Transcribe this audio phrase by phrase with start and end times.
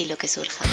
[0.00, 0.64] Y lo que surja.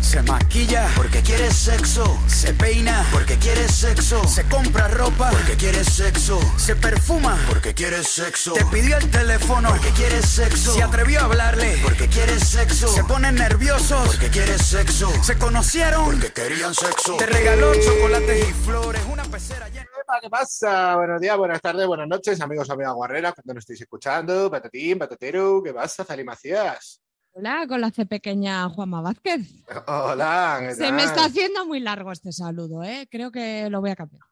[0.00, 2.18] Se maquilla porque quiere sexo.
[2.26, 4.26] Se peina porque quiere sexo.
[4.26, 6.38] Se compra ropa porque quiere sexo.
[6.56, 8.52] Se perfuma porque quiere sexo.
[8.52, 10.72] Te pidió el teléfono porque quiere sexo.
[10.72, 12.88] Se atrevió a hablarle porque quiere sexo.
[12.88, 15.12] Se ponen nerviosos porque quiere sexo.
[15.22, 17.16] Se conocieron porque querían sexo.
[17.16, 19.02] Te regaló chocolates y flores.
[19.10, 19.93] Una pecera llena.
[20.04, 20.96] Epa, ¿Qué pasa?
[20.96, 25.62] Buenos días, buenas tardes, buenas noches, amigos, amigas guarreras, cuando nos estáis escuchando, patatín, patatero,
[25.62, 27.00] ¿qué pasa, Zali Macías?
[27.32, 29.40] Hola, con la C pequeña Juanma Vázquez.
[29.86, 31.08] Hola, ¿qué Se me tal?
[31.08, 33.08] está haciendo muy largo este saludo, ¿eh?
[33.10, 34.22] Creo que lo voy a cambiar.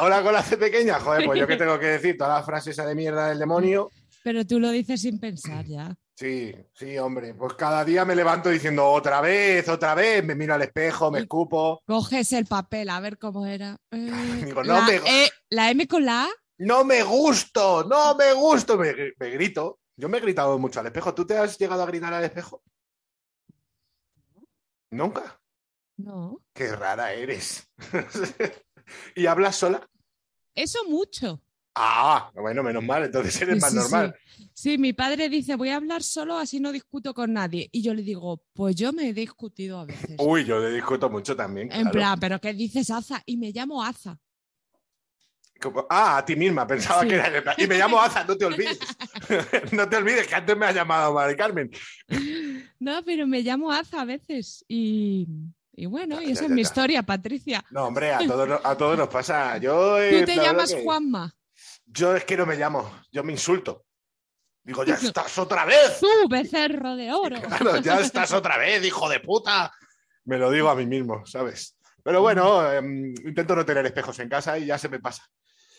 [0.00, 2.70] Hola con la C pequeña, joder, pues yo qué tengo que decir, toda la frase
[2.70, 3.90] esa de mierda del demonio.
[4.22, 5.92] Pero tú lo dices sin pensar ya.
[6.18, 10.54] Sí, sí, hombre, pues cada día me levanto diciendo otra vez, otra vez, me miro
[10.54, 13.76] al espejo, me escupo, Coges el papel, a ver cómo era.
[13.90, 16.28] Eh, Digo, no la, me- E- la M con la A.
[16.58, 19.78] no me gusto, no me gusto, me, me grito.
[19.94, 21.14] Yo me he gritado mucho al espejo.
[21.14, 22.62] ¿Tú te has llegado a gritar al espejo?
[24.90, 25.40] ¿Nunca?
[25.98, 26.40] No.
[26.54, 27.68] Qué rara eres.
[29.14, 29.86] ¿Y hablas sola?
[30.54, 31.42] Eso mucho.
[31.78, 34.16] Ah, bueno, menos mal, entonces eres Sí, más sí, normal.
[34.34, 34.50] Sí.
[34.54, 37.68] Sí, mi padre dice, voy a hablar solo, así no discuto con nadie.
[37.70, 40.16] Y yo le digo, pues yo me he discutido a veces.
[40.18, 41.66] Uy, yo le discuto mucho también.
[41.70, 41.90] en claro.
[41.92, 43.22] plan, ¿pero qué dices, Aza?
[43.26, 44.18] Y me llamo Aza.
[45.60, 47.08] Como- ah, a ti misma, pensaba Sí.
[47.08, 47.54] que era.
[47.58, 48.78] Y me llamo Aza, no te olvides.
[49.72, 51.70] no te olvides que antes me has llamado Mari Carmen.
[52.80, 54.64] No, pero me llamo Aza a veces.
[54.68, 55.26] Y,
[55.72, 56.68] y bueno, Ya, y esa ya, es ya, mi ya.
[56.68, 57.64] historia, Patricia.
[57.70, 59.58] No, hombre, a todos, a todos nos pasa.
[59.58, 61.34] Yo, Tú te llamas que- Juanma.
[61.96, 63.86] Yo es que no me llamo, yo me insulto.
[64.62, 65.98] Digo, ya estás otra vez.
[65.98, 67.40] Tú, becerro de oro.
[67.40, 69.72] Claro, ya estás otra vez, hijo de puta.
[70.24, 71.76] Me lo digo a mí mismo, ¿sabes?
[72.02, 75.26] Pero bueno, em, intento no tener espejos en casa y ya se me pasa.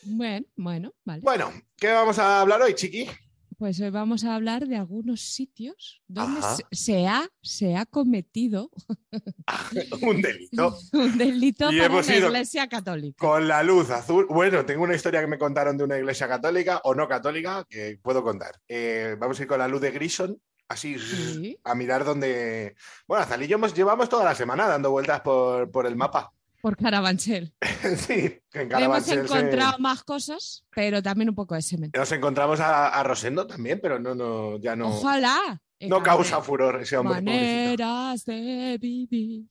[0.03, 1.21] Bueno, bueno, vale.
[1.21, 3.09] Bueno, ¿qué vamos a hablar hoy, chiqui?
[3.57, 6.57] Pues hoy vamos a hablar de algunos sitios donde Ajá.
[6.71, 8.69] se, ha, se ha cometido
[10.01, 10.77] Un delito.
[10.93, 13.17] un delito Y para hemos ido Iglesia Católica.
[13.17, 14.27] Con la luz azul.
[14.29, 17.97] Bueno, tengo una historia que me contaron de una iglesia católica o no católica que
[17.99, 18.61] puedo contar.
[18.67, 21.57] Eh, vamos a ir con la luz de Grison, así Sí.
[21.63, 22.75] a mirar dónde.
[23.07, 26.31] Bueno, Azal y yo hemos- llevamos toda la semana dando vueltas por, por el mapa.
[26.67, 27.53] Por Carabanchel.
[27.95, 31.91] sí, en Hemos Carabanchel se- encontrado más cosas, pero también un poco de semen.
[31.95, 34.89] Nos encontramos a, a Rosendo también, pero no, no, ya no.
[34.89, 35.61] Ojalá.
[35.79, 37.21] No causa furor ese hombre.
[37.21, 39.45] Maneras de vivir.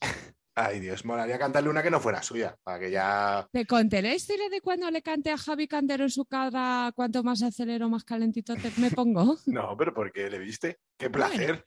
[0.54, 3.48] Ay, Dios, molaría cantarle una que no fuera suya, para que ya.
[3.50, 7.22] Te conté la historia de cuando le canté a Javi Cantero en su cara, cuanto
[7.22, 9.38] más acelero, más calentito te- me pongo.
[9.46, 10.80] No, pero ¿por qué le viste?
[10.98, 11.64] Qué placer.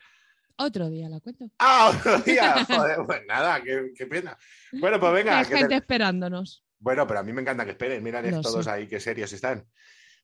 [0.59, 1.45] Otro día la cuento.
[1.59, 2.65] Ah, otro día.
[2.65, 4.37] Joder, pues nada, qué, qué pena.
[4.73, 5.39] Bueno, pues venga.
[5.39, 6.63] Hay te- gente esperándonos.
[6.79, 8.03] Bueno, pero a mí me encanta que esperen.
[8.31, 8.71] Lo todos sé.
[8.71, 9.65] ahí, qué serios están.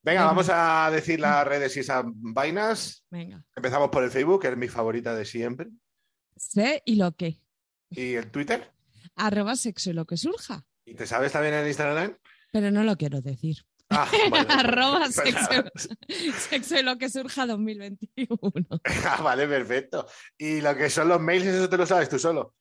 [0.02, 0.26] Venga, Venga.
[0.26, 3.04] vamos a decir las redes y esas vainas.
[3.10, 3.44] Venga.
[3.56, 5.68] Empezamos por el Facebook, que es mi favorita de siempre.
[6.36, 7.40] Sé y lo que.
[7.90, 8.72] Y el Twitter.
[9.16, 10.66] Arroba sexo y lo que surja.
[10.86, 12.16] ¿Y te sabes también el Instagram?
[12.52, 13.66] Pero no lo quiero decir.
[13.90, 14.48] Ah, vale.
[14.50, 15.64] Arroba Pues sexo,
[16.50, 18.38] sexo y lo que surja 2021.
[19.06, 20.08] Ah, vale, perfecto.
[20.38, 22.54] Y lo que son los mails, eso te lo sabes tú solo.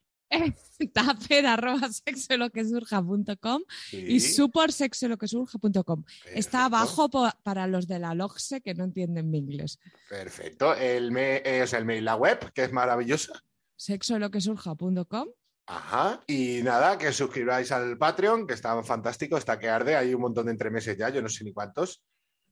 [0.93, 3.63] Taper arroba sexo y lo que surja.com
[3.93, 6.05] y Sí, support sexo lo que surja.com.
[6.35, 7.09] Está abajo
[7.43, 9.79] para los de la LOGSE que no entienden mi inglés.
[10.09, 10.75] Perfecto.
[10.75, 13.45] El, me- eh, o sea, el mail, la web, que es maravillosa.
[13.77, 15.29] Sexo lo que surja.com.
[15.67, 16.21] Ajá.
[16.27, 19.97] Y nada, que suscribáis al Patreon, que está fantástico, está que arde.
[19.97, 22.03] Hay un montón de entremeses ya, yo no sé ni cuántos.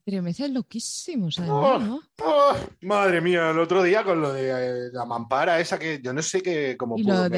[0.05, 1.67] Tres es loquísimo, Oh.
[1.75, 2.03] además, ¿no?
[2.25, 6.13] Oh, madre mía, el otro día con lo de eh, la mampara esa que yo
[6.13, 7.29] no sé qué cómo pudo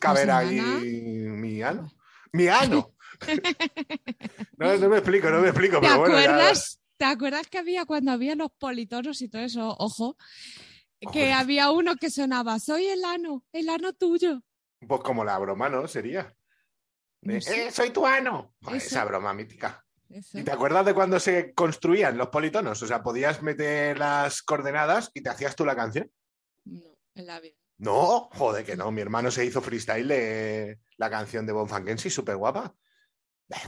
[0.00, 1.92] caber ahí mi ano.
[2.32, 2.94] Mi ano.
[4.56, 6.14] no, no me explico, no me explico, ¿Te pero bueno.
[6.14, 6.80] ya- acuerdas?
[6.96, 9.76] ¿Te acuerdas que había cuando había los politonos y todo eso?
[9.78, 10.16] Ojo,
[11.12, 14.42] que había uno que sonaba, soy el ano, el ano tuyo.
[14.86, 15.86] Pues como la broma, ¿no?
[15.88, 16.34] Sería.
[17.20, 17.66] De, No sé.
[17.66, 18.54] "Eh, soy tu ano.
[18.62, 18.86] Joder, Eso.
[18.88, 19.84] esa broma mítica.
[20.10, 20.38] Eso.
[20.38, 22.80] ¿Y te acuerdas de cuando se construían los politonos?
[22.82, 26.10] O sea, podías meter las coordenadas y te hacías tú la canción.
[26.64, 27.54] No, en la vida.
[27.78, 28.90] No, joder, que no.
[28.92, 32.74] Mi hermano se hizo freestyle de la canción de Bonfankensi, súper guapa.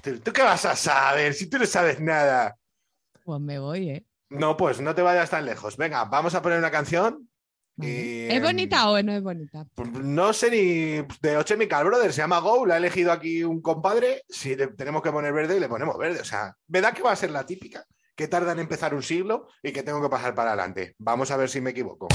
[0.02, 2.56] ¿Tú, tú qué vas a saber si tú no sabes nada?
[3.24, 4.06] Pues me voy, ¿eh?
[4.28, 5.76] No, pues no te vayas tan lejos.
[5.76, 7.28] Venga, vamos a poner una canción.
[7.76, 8.28] Vale.
[8.28, 9.66] ¿Es em, bonita o no es bonita?
[9.74, 13.44] Pues No sé ni de los Chemical Brothers, se llama Go, la ha elegido aquí
[13.44, 14.22] un compadre.
[14.28, 16.20] Si le tenemos que poner verde, le ponemos verde.
[16.20, 17.84] O sea, me da que va a ser la típica,
[18.14, 20.94] que tarda en empezar un siglo y que tengo que pasar para adelante.
[20.98, 22.08] Vamos a ver si me equivoco.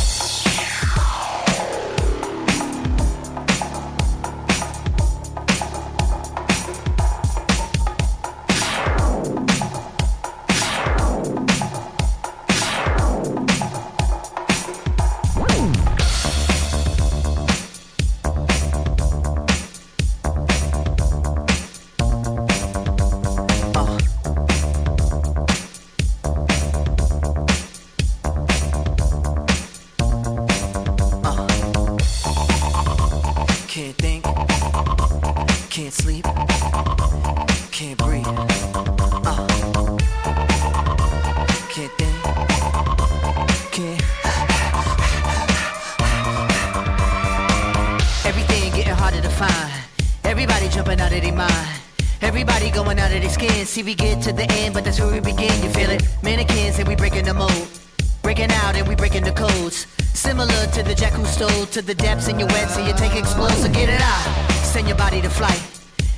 [61.71, 63.53] To the depths in your wet, so you take explode.
[63.53, 64.23] So get it out.
[64.63, 65.61] Send your body to flight.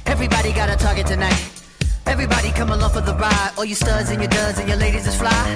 [0.08, 1.38] Everybody got a target tonight.
[2.08, 3.52] Everybody come along for the ride.
[3.58, 5.56] All you studs and your duds and your ladies is fly.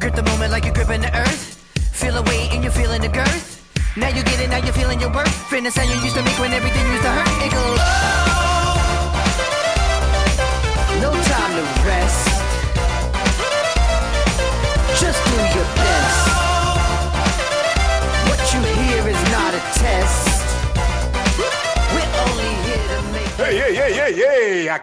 [0.00, 1.56] Grip the moment like you're gripping the earth.
[1.92, 3.64] Feel a weight and you're feeling the girth.
[3.96, 5.34] Now you get it, now you're feeling your worth.
[5.48, 7.27] Fitness how you used to make when everything used to hurt.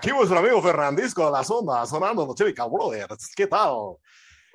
[0.06, 3.34] Aquí vuestro amigo Fernandisco, las ondas, sonando los Chemical Brothers.
[3.36, 3.96] ¿Qué tal?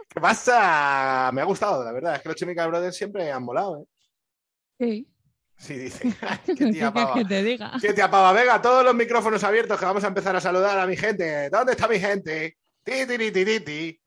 [0.08, 1.28] ¿Qué pasa?
[1.32, 2.14] Me ha gustado, la verdad.
[2.14, 3.86] Es que los Chemical Brothers siempre han molado, ¿eh?
[4.78, 5.08] Sí.
[5.56, 6.14] Sí, dice.
[6.46, 7.14] ¿Qué ¿Qué tía pava?
[7.14, 7.72] que te diga?
[7.80, 8.32] ¿Qué tía pava?
[8.32, 11.50] Venga, todos los micrófonos abiertos que vamos a empezar a saludar a mi gente.
[11.50, 12.56] ¿Dónde está mi gente?
[12.84, 14.00] Ti, ti, ti, ti.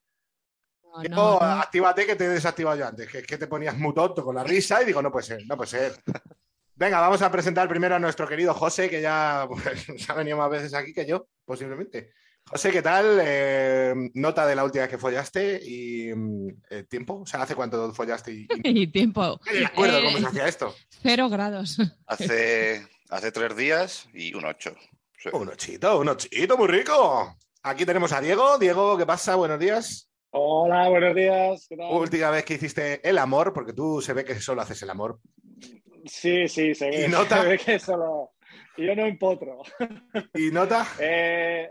[0.81, 1.45] No, Yo, no, no.
[1.45, 4.35] actívate que te he desactivado yo antes, que es que te ponías muy tonto con
[4.35, 5.93] la risa y digo, no puede ser, no puede ser.
[6.75, 10.37] Venga, vamos a presentar primero a nuestro querido José, que ya pues, se ha venido
[10.37, 12.11] más veces aquí que yo, posiblemente.
[12.45, 13.19] José, ¿qué tal?
[13.21, 17.21] Eh, nota de la última vez que follaste y mm, eh, tiempo.
[17.21, 18.47] O sea, ¿hace cuánto follaste?
[18.63, 19.39] Y, tiempo.
[19.45, 20.75] no acuerdo Eh, cómo se hacía esto.
[21.01, 21.77] Cero grados.
[22.07, 24.75] Hace, hace tres días y un ocho.
[25.17, 25.29] Sí.
[25.31, 27.37] Un ochito, un ochito, muy rico.
[27.61, 28.57] Aquí tenemos a Diego.
[28.57, 29.35] Diego, ¿qué pasa?
[29.35, 30.09] Buenos días.
[30.31, 31.65] Hola, buenos días.
[31.69, 31.93] ¿qué tal?
[31.93, 35.19] Última vez que hiciste el amor, porque tú se ve que solo haces el amor.
[36.05, 37.41] Sí, sí, se ve, ¿Y nota?
[37.41, 38.31] se ve que solo.
[38.77, 39.61] Yo no empotro.
[40.33, 40.85] ¿Y nota?
[40.99, 41.69] Eh,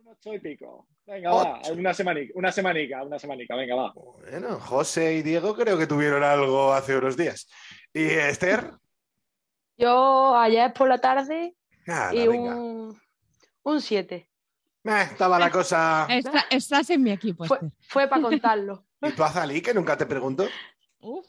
[0.00, 0.88] un ocho y pico.
[1.04, 1.60] Venga, va.
[1.72, 3.56] Una semanica, una semanica, una semanica.
[3.56, 3.92] Venga, va.
[3.92, 7.48] Bueno, José y Diego creo que tuvieron algo hace unos días.
[7.92, 8.70] ¿Y Esther?
[9.76, 11.56] Yo ayer por la tarde
[11.86, 12.54] Nada, y venga.
[12.54, 13.00] un,
[13.64, 14.14] un 7.
[14.84, 16.06] Eh, estaba la cosa.
[16.08, 17.44] Está- estás en mi equipo.
[17.44, 17.70] Fue, Esther.
[17.88, 18.86] fue para contarlo.
[19.00, 20.46] ¿Y tú, Azalí, que nunca te pregunto?
[21.00, 21.26] Uf.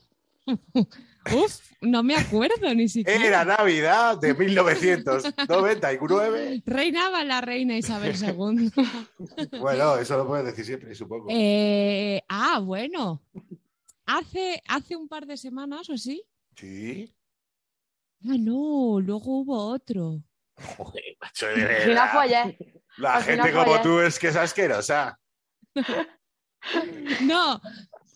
[1.32, 3.26] Uf, no me acuerdo ni siquiera.
[3.26, 6.64] Era Navidad de 1999.
[6.66, 8.72] Reinaba la reina Isabel II.
[9.60, 11.28] Bueno, eso lo puedes decir siempre, supongo.
[11.30, 13.22] Eh, ah, bueno.
[14.06, 16.22] Hace, hace un par de semanas o sí.
[16.56, 17.14] Sí.
[18.26, 20.22] Ah, no, luego hubo otro.
[20.78, 22.56] Joder, macho, de verdad.
[22.98, 23.82] La gente fue como ayer.
[23.82, 25.20] tú es que es asquerosa.
[27.22, 27.60] No,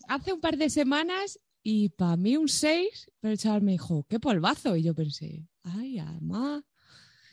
[0.08, 1.38] hace un par de semanas
[1.70, 4.74] y para mí un 6, pero el chaval me dijo, qué polvazo.
[4.74, 6.64] Y yo pensé, ay, ama.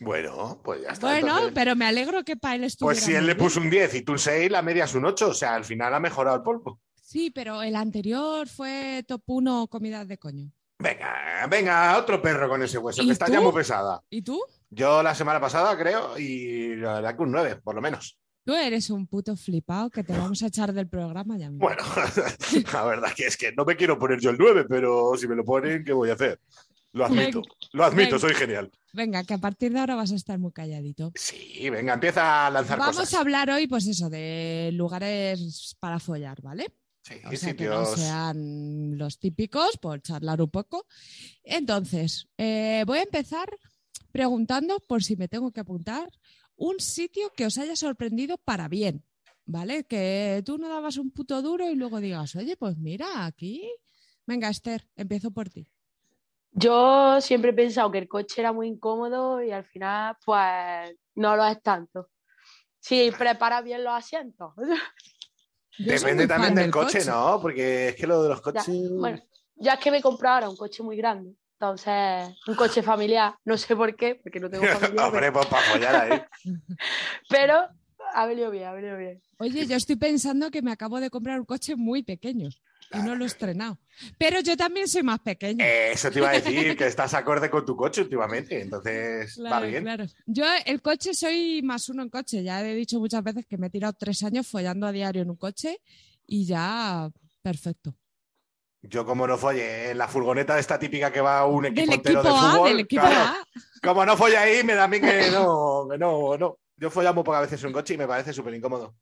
[0.01, 1.07] Bueno, pues ya está.
[1.07, 1.53] Bueno, entonces.
[1.55, 2.95] pero me alegro que para él estuviera.
[2.95, 5.05] Pues si él le puso un 10 y tú un 6, la media es un
[5.05, 5.29] 8.
[5.29, 6.81] O sea, al final ha mejorado el polvo.
[7.01, 10.51] Sí, pero el anterior fue top 1 comidas de coño.
[10.79, 14.03] Venga, venga, otro perro con ese hueso, ¿Y que está ya muy pesada.
[14.09, 14.41] ¿Y tú?
[14.69, 18.19] Yo la semana pasada creo, y la verdad que un 9, por lo menos.
[18.45, 21.65] Tú eres un puto flipado que te vamos a echar del programa ya mismo.
[21.67, 21.81] Bueno,
[22.73, 25.35] la verdad que es que no me quiero poner yo el 9, pero si me
[25.35, 26.39] lo ponen, ¿qué voy a hacer?
[26.93, 27.55] Lo admito, Venga.
[27.73, 28.19] lo admito, Venga.
[28.19, 28.71] soy genial.
[28.93, 31.11] Venga, que a partir de ahora vas a estar muy calladito.
[31.15, 33.15] Sí, venga, empieza a lanzar Vamos cosas.
[33.15, 36.67] a hablar hoy, pues eso, de lugares para follar, ¿vale?
[37.01, 40.85] Sí, O sea, que no sean los típicos, por charlar un poco.
[41.43, 43.49] Entonces, eh, voy a empezar
[44.11, 46.09] preguntando, por si me tengo que apuntar,
[46.57, 49.03] un sitio que os haya sorprendido para bien,
[49.45, 49.83] ¿vale?
[49.83, 53.69] Que tú no dabas un puto duro y luego digas, oye, pues mira, aquí.
[54.25, 55.67] Venga, Esther, empiezo por ti.
[56.51, 61.35] Yo siempre he pensado que el coche era muy incómodo y al final, pues, no
[61.35, 62.09] lo es tanto.
[62.79, 64.53] Si prepara bien los asientos.
[65.77, 67.39] Depende también del coche, ¿no?
[67.41, 68.89] Porque es que lo de los Ya, coches.
[68.91, 69.21] Bueno,
[69.55, 71.35] ya es que me he comprado ahora un coche muy grande.
[71.59, 75.45] Entonces, un coche familiar, no sé por qué, porque no tengo familia, Hombre, pero, pues
[75.47, 76.21] para follar ahí.
[77.29, 77.69] pero
[78.13, 79.21] ha venido bien, ha venido bien.
[79.37, 82.49] Oye, yo estoy pensando que me acabo de comprar un coche muy pequeño
[82.91, 83.79] y no lo he estrenado.
[84.17, 85.65] Pero yo también soy más pequeña.
[85.65, 89.67] Eso te iba a decir, que estás acorde con tu coche últimamente, entonces va Claro,
[89.67, 89.83] bien.
[89.83, 90.05] claro.
[90.25, 92.43] Yo el coche soy más uno en coche.
[92.43, 95.29] Ya he dicho muchas veces que me he tirado tres años follando a diario en
[95.29, 95.79] un coche
[96.27, 97.09] y ya
[97.41, 97.95] perfecto.
[98.87, 102.19] Yo como no folle en la furgoneta esta típica que va un equipo Del entero
[102.19, 103.47] equipo de A, fútbol, del equipo claro, A.
[103.81, 106.59] como no folla ahí, me da a mí que no, que no, no.
[106.77, 108.95] Yo follo muy pocas veces un coche y me parece súper incómodo.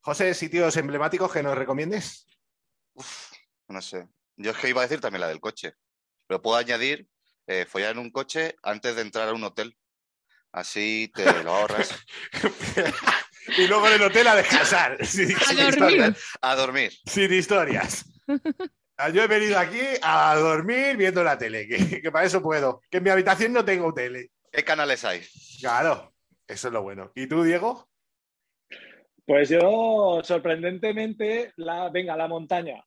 [0.00, 2.26] José, sitios emblemáticos que nos recomiendes.
[3.68, 4.06] No sé.
[4.36, 5.74] Yo es que iba a decir también la del coche.
[6.26, 7.08] Pero puedo añadir
[7.46, 9.76] eh, follar en un coche antes de entrar a un hotel.
[10.52, 11.90] Así te lo ahorras.
[13.58, 14.96] y luego en el hotel a descansar.
[15.04, 15.68] sin, sin dormir.
[15.68, 16.18] historias.
[16.40, 16.92] A dormir.
[17.04, 18.04] Sin historias.
[18.98, 22.80] Ah, Yo he venido aquí a dormir viendo la tele, que, que para eso puedo.
[22.90, 24.30] Que en mi habitación no tengo tele.
[24.50, 25.20] ¿Qué canales hay?
[25.60, 26.14] Claro,
[26.46, 27.12] eso es lo bueno.
[27.14, 27.88] ¿Y tú, Diego?
[29.26, 32.82] Pues yo, sorprendentemente, la, venga, la montaña.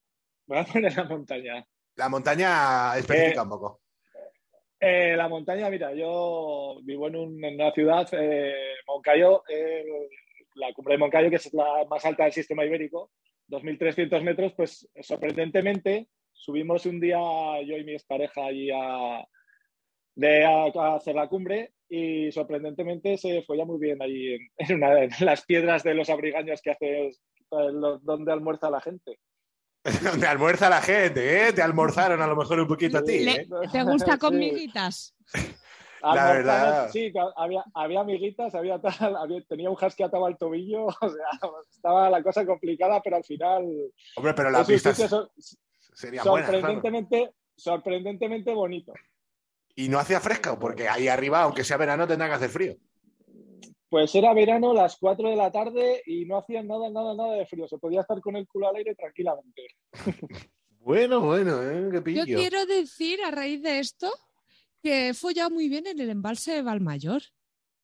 [0.47, 1.65] Voy a poner la montaña.
[1.95, 3.81] La montaña especifica Eh, un poco.
[4.79, 9.83] Eh, la montaña, mira, yo vivo en, un- en una ciudad, eh, Moncayo, eh,
[10.55, 13.11] la cumbre de Moncayo, que es la más alta del sistema ibérico,
[13.49, 17.17] 2.300 metros, pues sorprendentemente subimos un día
[17.65, 19.25] yo y mi expareja allí a,
[20.15, 24.41] de, a, a hacer la cumbre y sorprendentemente se fue ya muy bien allí en,
[24.57, 27.13] en una- en las piedras de los abrigaños que hace eh,
[27.51, 29.19] donde almuerza la gente.
[30.19, 31.53] Te almuerza la gente, ¿eh?
[31.53, 33.47] Te almorzaron a lo mejor un poquito a ti, ¿eh?
[33.71, 34.39] ¿Te gusta con Sí.
[34.39, 35.15] miguitas?
[36.01, 36.89] La verdad.
[36.91, 41.49] Sí, había, había amiguitas, había tal, había- tenía un husky atado al tobillo, o sea,
[41.69, 43.65] estaba la cosa complicada, pero al final
[44.15, 45.31] Hombre, pero las pistas sitio sor-
[45.93, 46.49] serían buenas.
[46.49, 46.61] claro.
[46.67, 48.93] sorprendentemente, sorprendentemente bonito.
[49.75, 52.75] Y no hacía fresco, porque ahí arriba, aunque sea verano, tendrá que hacer frío.
[53.89, 57.45] Pues era verano, las 4 de la tarde y no hacía nada, nada, nada de
[57.47, 57.67] frío.
[57.67, 59.67] Se podía estar con el culo al aire tranquilamente.
[60.81, 61.89] Bueno, bueno, ¿eh?
[61.91, 62.23] Qué pillo.
[62.25, 64.09] Yo quiero decir, a raíz de esto,
[64.81, 67.21] que he follado muy bien en el embalse de Valmayor.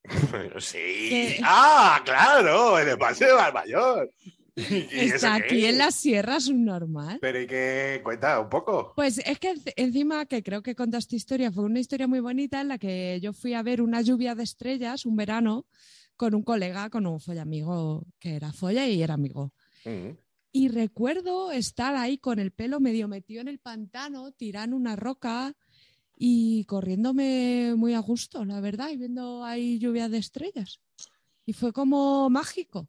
[0.30, 0.76] Pero sí.
[0.78, 4.10] Que- Ah, claro, el paseo de Valmayor.
[4.58, 4.62] ¿Y
[5.00, 5.72] eso Está aquí es?
[5.72, 7.18] en las sierras, un normal.
[7.20, 8.00] Pero ¿y qué?
[8.02, 8.94] Cuenta un poco.
[8.96, 12.62] Pues es que enc- encima que creo que contaste historia, fue una historia muy bonita
[12.62, 15.66] en la que yo fui a ver una lluvia de estrellas un verano
[16.16, 19.52] con un colega, con un follamigo que era folla y era amigo.
[19.84, 20.12] Mm.
[20.52, 25.54] Y recuerdo estar ahí con el pelo medio metido en el pantano, tirando una roca
[26.16, 30.80] y corriéndome muy a gusto, la verdad, y viendo ahí lluvia de estrellas.
[31.44, 32.88] Y fue como mágico.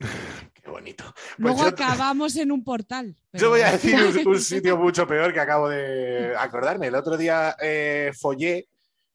[0.54, 1.04] Qué bonito.
[1.04, 3.16] Pues Luego yo- acabamos en un portal.
[3.34, 6.86] Yo voy a decir un, un sitio mucho peor que acabo de acordarme.
[6.86, 8.68] El otro día eh, follé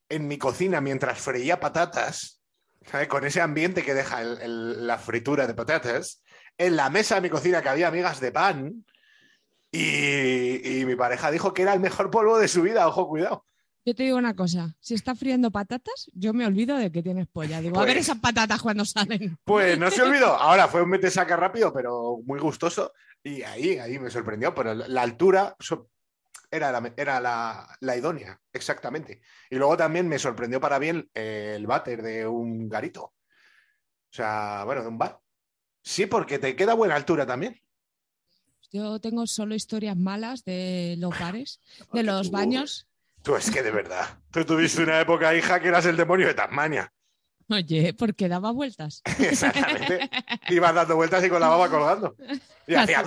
[0.10, 2.42] en mi cocina mientras freía patatas,
[2.86, 3.08] ¿sabe?
[3.08, 6.22] con ese ambiente que deja el- el- la fritura de patatas,
[6.58, 8.86] en la mesa de mi cocina que había migas de pan
[9.72, 12.88] y, y mi pareja dijo que era el mejor polvo de su vida.
[12.88, 13.46] Ojo, cuidado.
[13.86, 17.28] Yo te digo una cosa, si está friendo patatas, yo me olvido de que tienes
[17.28, 17.62] polla.
[17.62, 19.38] Digo, a ver Pues- esas patatas cuando salen.
[19.44, 20.28] Pues no se olvidó.
[20.40, 22.94] Ahora fue un mete saca rápido, pero muy gustoso.
[23.24, 24.54] Y ahí, ahí me sorprendió.
[24.54, 25.56] Pero la, altura
[26.52, 29.22] era, la, era la, la idónea, exactamente.
[29.50, 33.04] Y luego también me sorprendió para bien eh, el váter de un garito.
[33.06, 33.14] O
[34.12, 35.20] sea, bueno, de un bar.
[35.82, 37.60] Sí, porque te queda buena altura también.
[38.72, 41.60] Yo tengo solo historias malas de los bares,
[41.94, 42.88] de los baños.
[43.24, 44.20] Tú es que de verdad.
[44.32, 46.92] Tú tuviste una época, hija, que eras el demonio de Tasmania.
[47.52, 49.02] Oye, porque daba vueltas.
[49.20, 50.08] Exactamente.
[50.50, 52.16] Ibas dando vueltas y con la baba colgando.
[52.68, 53.04] Y hacías.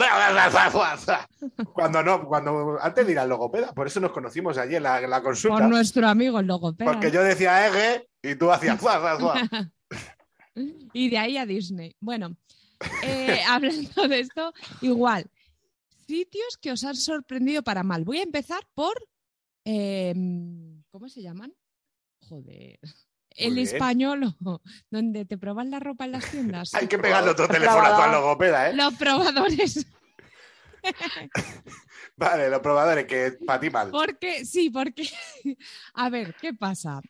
[1.73, 5.00] Cuando no, cuando antes de ir al logopeda, por eso nos conocimos allí en la,
[5.00, 5.69] en la Por consulta.
[5.69, 6.90] nuestro amigo el logopeda.
[6.90, 8.81] Porque yo decía eje y tú hacías.
[10.92, 11.95] Y de ahí a Disney.
[12.00, 12.37] Bueno,
[13.04, 15.25] eh, hablando de esto, igual,
[16.06, 18.04] sitios que os han sorprendido para mal.
[18.04, 19.09] Voy a empezar por,
[19.64, 21.54] em, ¿cómo se llaman?
[22.21, 22.78] Joder.
[23.30, 23.66] El bien.
[23.66, 24.37] español,
[24.90, 26.75] donde te prueban la ropa en las tiendas.
[26.75, 28.75] Hay que pegarle otro teléfono a tu logopeda, ¿eh?
[28.75, 29.87] Los probadores.
[32.16, 33.90] Vale, los probadores, que para ti mal.
[33.90, 35.09] Porque, sí, porque,
[35.94, 37.00] a ver, ¿qué pasa?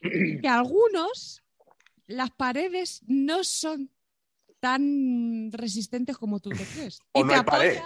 [0.00, 1.42] Que algunos,
[2.06, 3.90] las paredes no son
[4.58, 7.00] tan resistentes como tú te crees.
[7.12, 7.78] O y no te hay pared.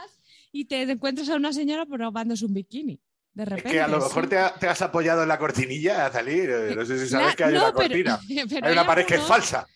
[0.56, 3.00] Y te encuentras a una señora probándose un bikini.
[3.32, 3.70] De Es repente.
[3.72, 4.06] que a lo sí.
[4.06, 6.48] mejor te, ha- te has apoyado en la cortinilla a salir.
[6.48, 8.20] eh, No sé si sabes La- que hay no, una cortina.
[8.48, 9.66] pero hay una pared que es falsa.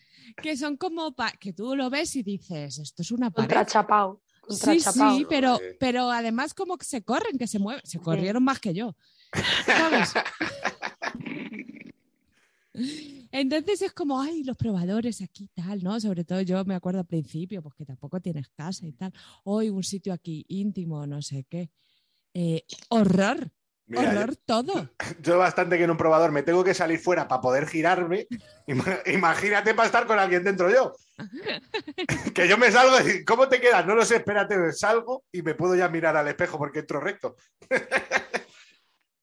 [0.41, 3.47] Que son como pa- que tú lo ves y dices, esto es una pared.
[3.49, 4.21] Contrachapao.
[4.47, 5.17] Sí, Contrachapao.
[5.17, 7.81] sí, pero, pero además como que se corren, que se mueven.
[7.85, 8.95] Se corrieron más que yo.
[9.65, 10.13] ¿Sabes?
[13.31, 15.99] Entonces es como, ay, los probadores aquí tal, ¿no?
[15.99, 19.13] Sobre todo yo me acuerdo al principio, porque tampoco tienes casa y tal.
[19.43, 21.69] Hoy un sitio aquí íntimo, no sé qué.
[22.33, 23.51] Eh, horror,
[23.87, 24.89] Mira, yo- horror todo.
[25.23, 28.27] Yo bastante que en un probador me tengo que salir fuera para poder girarme.
[28.67, 30.93] Ima- Imagínate para estar con alguien dentro yo.
[32.33, 33.85] Que yo me salgo y ¿cómo te quedas?
[33.85, 37.35] No lo sé, espérate, salgo y me puedo ya mirar al espejo porque entro recto.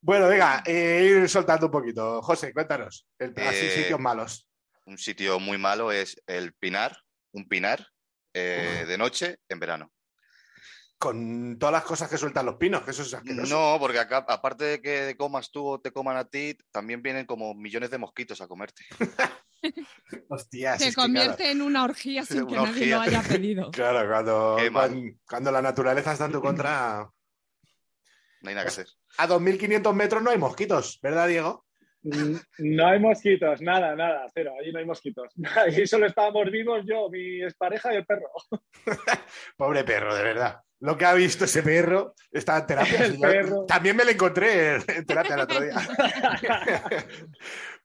[0.07, 2.23] Bueno, venga, eh, ir soltando un poquito.
[2.23, 3.09] José, cuéntanos.
[3.19, 4.49] El, así Eh, sitios malos.
[4.85, 6.97] Un sitio muy malo es el Pinar,
[7.33, 7.89] un Pinar
[8.33, 9.93] eh, de noche en verano.
[10.97, 13.53] Con todas las cosas que sueltan los pinos, que eso es asqueroso.
[13.53, 17.27] No, porque acá, aparte de que comas tú o te coman a ti, también vienen
[17.27, 18.85] como millones de mosquitos a comerte.
[20.29, 23.71] Hostias, Se convierte en una orgía sin que nadie lo haya pedido.
[23.73, 24.57] Claro, cuando,
[25.29, 27.11] cuando la naturaleza está en tu contra.
[28.43, 28.87] No hay nada que hacer.
[29.19, 31.65] A 2.500 metros no hay mosquitos, ¿verdad, Diego?
[32.03, 35.33] Mm, No hay mosquitos, nada, nada, cero, allí no hay mosquitos.
[35.57, 38.31] Ahí solo estábamos vivos yo, mi expareja y el perro.
[39.57, 40.61] Pobre perro, de verdad.
[40.81, 42.99] Lo que ha visto ese perro está en terapia.
[43.07, 43.65] El perro.
[43.65, 45.75] También me lo encontré en, terapia el otro día.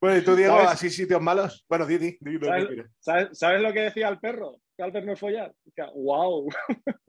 [0.01, 0.71] bueno, ¿y tú, Diego, ¿Sabes?
[0.71, 1.65] así sitios malos?
[1.69, 2.67] Bueno, di, di, di ¿Sabes?
[2.99, 4.58] ¿Sabes, sabes lo que decía el perro?
[4.75, 5.53] Que al perro es follar.
[5.95, 6.49] ¡Wow!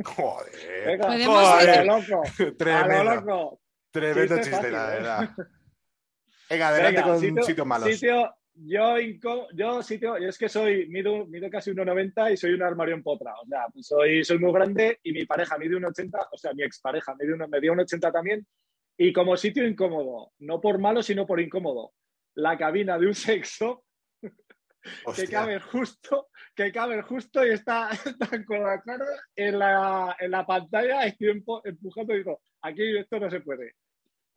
[0.04, 0.86] Joder.
[0.86, 1.84] Venga, Joder.
[1.84, 3.60] lo loco, a lo Tremendo, loco.
[3.92, 4.98] Tremendo Chiste chiste, la fácil, ¿eh?
[4.98, 5.30] verdad.
[6.50, 7.88] Venga, adelante Venga, con sitio- sitios malos.
[7.88, 12.52] Sitio, yo, inco- yo sitio, y es que soy, mido, mido casi 1,90 y soy
[12.52, 13.32] un armario en potra.
[13.42, 16.62] O sea, pues soy, soy muy grande y mi pareja mide 1,80, o sea, mi
[16.62, 18.46] expareja mide uno- medía 1,80 también.
[18.98, 21.92] Y como sitio incómodo, no por malo, sino por incómodo.
[22.34, 23.84] La cabina de un sexo
[25.16, 30.30] que cabe justo, que cabe justo y está, está con la cara en la, en
[30.30, 33.74] la pantalla y yo empu- empujando y digo, aquí esto no se puede.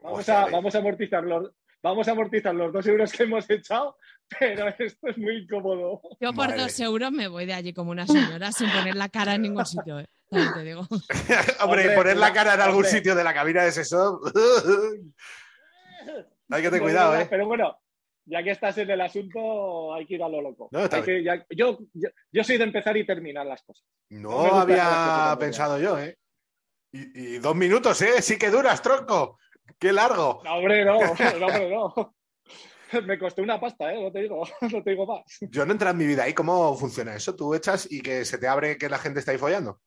[0.02, 3.98] Vamos a, vamos a amortizar los, vamos a amortizar los dos euros que hemos echado,
[4.40, 6.02] pero esto es muy incómodo.
[6.20, 6.62] Yo por Madre.
[6.62, 9.66] dos euros me voy de allí como una señora sin poner la cara en ningún
[9.66, 10.00] sitio.
[10.00, 10.08] ¿eh?
[10.30, 10.82] También te digo.
[11.62, 12.90] Hombre, Hombre, poner la cara en algún hombre.
[12.92, 14.20] sitio de la cabina de sexo.
[16.52, 17.28] hay que tener cuidado, verdad, ¿eh?
[17.30, 17.78] Pero bueno,
[18.26, 20.70] ya que estás en el asunto, hay que ir a lo loco.
[20.72, 23.86] No, está Hay que- ya- yo, yo, yo soy de empezar y terminar las cosas.
[24.10, 26.18] No las había cosas pensado yo, ¿eh?
[26.96, 28.22] Y, y dos minutos, ¿eh?
[28.22, 29.38] Sí que duras, tronco.
[29.78, 30.42] Qué largo.
[30.46, 31.00] No, hombre, no,
[31.40, 32.16] no, hombre, no.
[33.06, 34.02] Me costó una pasta, ¿eh?
[34.02, 35.24] No te digo, no te digo más.
[35.42, 36.34] Yo no entré en mi vida ahí.
[36.34, 37.36] ¿Cómo funciona eso?
[37.36, 39.82] Tú echas y que se te abre que la gente está ahí follando.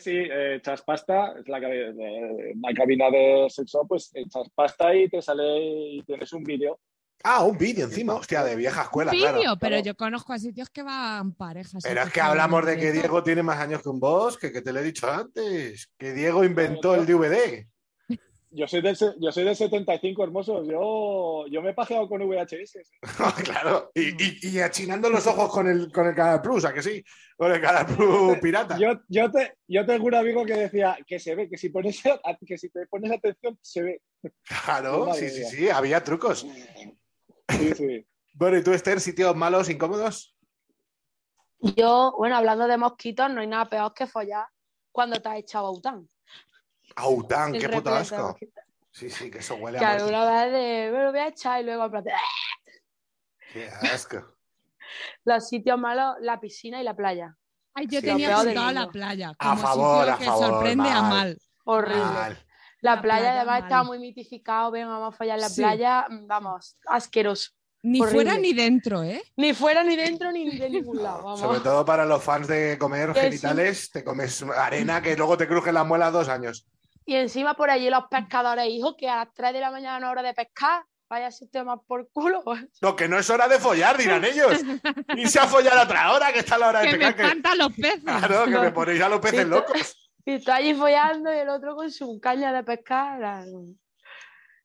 [0.00, 5.08] Si eh, echas pasta, es la, eh, la cabina de sexo, pues echas pasta y
[5.08, 6.80] te sale y tienes un vídeo.
[7.28, 8.14] Ah, un vídeo encima.
[8.14, 9.56] Hostia, de vieja escuela, Vídeo, claro.
[9.58, 9.84] pero claro.
[9.84, 11.82] yo conozco a sitios que van parejas.
[11.82, 12.92] Pero es que hablamos de que.
[12.92, 15.90] Diego tiene más años que un boss, que, que te lo he dicho antes.
[15.98, 17.66] Que Diego inventó el DVD.
[18.52, 20.68] Yo soy del, yo soy del 75, hermosos.
[20.68, 22.78] Yo, yo me he pajeado con VHS.
[23.44, 23.90] claro.
[23.92, 27.04] Y, y- y achinando los ojos con el, con el Canal Plus, ¿a que sí?
[27.36, 28.78] Con el Canal Plus pirata.
[28.78, 32.00] Yo, yo, te, yo tengo un amigo que decía que se ve, que si, pones,
[32.46, 34.02] que si te pones atención, se ve.
[34.44, 35.68] Claro, sí, sí, sí.
[35.68, 36.46] Había trucos.
[37.48, 38.06] Sí, sí.
[38.34, 40.36] Bueno, ¿y tú, Esther, sitios malos, incómodos?
[41.58, 44.46] Yo, bueno, hablando de mosquitos, no hay nada peor que follar
[44.92, 45.72] cuando te has echado.
[46.96, 48.36] Aután, El qué de asco.
[48.90, 50.04] Sí, sí, que eso huele Que a muerte.
[50.04, 52.18] alguna vez de, me lo voy a echar y luego en plan de, "Ah".
[53.52, 54.24] Qué asco.
[55.24, 57.36] los sitios malos, la piscina y la playa.
[57.74, 59.32] Ay, yo Sí, tenía apuntado la playa.
[59.38, 61.10] A Como favor, sitio a que favor, sorprende a mal.
[61.10, 61.38] mal.
[61.64, 62.00] Horrible.
[62.04, 62.45] Mal.
[62.86, 63.62] La, La playa, playa además mal.
[63.64, 65.60] está muy mitificado, venga, vamos a follar en la Sí.
[65.60, 67.50] playa, vamos, asqueroso.
[67.82, 68.22] Ni Horrible.
[68.24, 69.22] fuera ni dentro, ¿eh?
[69.36, 71.22] Ni fuera, ni dentro, ni de ningún lado.
[71.22, 71.38] Vamos.
[71.40, 73.26] Sobre todo para los fans de comer Que sí.
[73.26, 76.66] genitales, te comes arena que luego te crujen las muelas dos años.
[77.04, 80.10] Y encima por allí los pescadores, hijos, que a las 3 de la mañana no
[80.10, 82.42] hora de pescar, vaya sistema por culo.
[82.82, 84.60] No, que no es hora de follar, dirán ellos.
[85.16, 87.22] Y se a follar a otra hora, que está la hora de Que me que-
[87.22, 88.02] espantan los peces.
[88.02, 89.96] Claro, que me ponéis a los peces locos.
[90.26, 93.18] Y está allí follando y el otro con su caña de pescar.
[93.20, 93.46] la-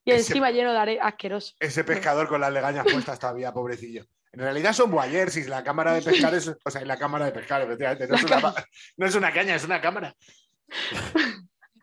[0.03, 1.53] Y Ese- encima lleno de arena, asqueroso.
[1.59, 4.03] Ese pescador con las legañas puestas todavía, pobrecillo.
[4.33, 6.47] En realidad son boyers y la cámara de pescar es.
[6.65, 8.07] O sea, la cámara de pescar, efectivamente.
[8.07, 8.55] No es una, ma-
[8.97, 10.15] no es una caña, es una cámara.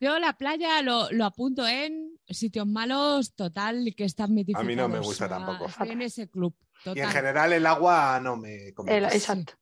[0.00, 4.64] Yo la playa lo, lo apunto en sitios malos total que están mitificados.
[4.64, 5.66] A mí no me gusta tampoco.
[5.84, 6.54] en ese club.
[6.94, 9.16] Y en general el agua no me El- convence.
[9.16, 9.54] exacto.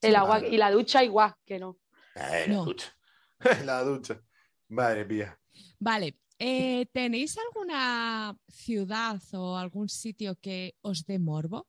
[0.00, 0.48] El agua vale.
[0.48, 1.76] y la ducha igual, que no.
[2.14, 2.64] Eh, la No.
[2.64, 2.94] ducha.
[3.64, 4.20] la ducha.
[4.68, 5.38] Madre mía.
[5.78, 6.18] Vale.
[6.38, 11.66] eh, ¿Tenéis alguna ciudad o algún sitio que os dé morbo?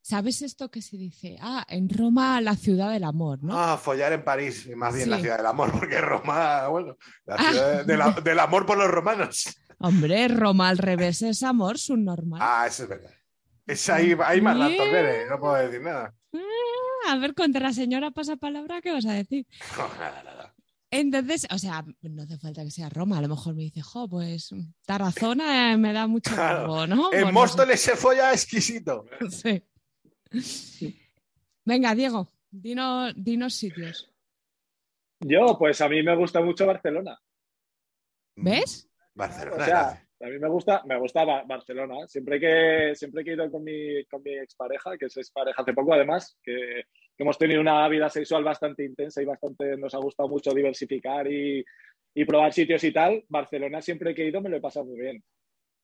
[0.00, 1.38] ¿Sabes esto que se dice?
[1.40, 3.58] Ah, en Roma, la ciudad del amor, ¿no?
[3.58, 7.50] Ah, follar en París, más bien la ciudad del amor, porque Roma, bueno, la Ah.
[7.50, 9.44] ciudad de la- del amor por los romanos.
[9.78, 12.40] Hombre, Roma al revés es amor, subnormal.
[12.42, 13.10] Ah, eso es verdad.
[13.66, 16.14] Es ahí, hay más ratos, Bere, no puedo decir nada.
[17.08, 19.46] A ver, contra la señora pasapalabra, ¿qué vas a decir?
[19.78, 20.43] No, nada, nada.
[20.96, 23.18] Entonces, o sea, no hace falta que sea Roma.
[23.18, 24.50] A lo mejor me dice, jo, pues
[24.86, 26.68] Tarazona eh, me da mucho Claro.
[26.68, 27.04] morbo, ¿no?
[27.12, 29.04] En Pues no Móstoles se folla exquisito.
[30.40, 31.00] Sí.
[31.64, 34.10] Venga, Diego, dinos, dinos sitios.
[35.20, 37.16] Yo, pues a mí me gusta mucho Barcelona.
[38.36, 38.88] ¿Ves?
[39.14, 39.62] Barcelona.
[39.62, 39.88] O sea,
[40.20, 42.06] a mí me gusta, me gusta Ba- Barcelona.
[42.08, 45.72] Siempre que, siempre que he ido con mi, con mi expareja, que es expareja hace
[45.72, 46.82] poco además, que,
[47.16, 51.30] que hemos tenido una vida sexual bastante intensa y bastante nos ha gustado mucho diversificar
[51.30, 51.64] y,
[52.14, 55.00] y probar sitios y tal, Barcelona siempre que he ido me lo he pasado muy
[55.00, 55.22] bien.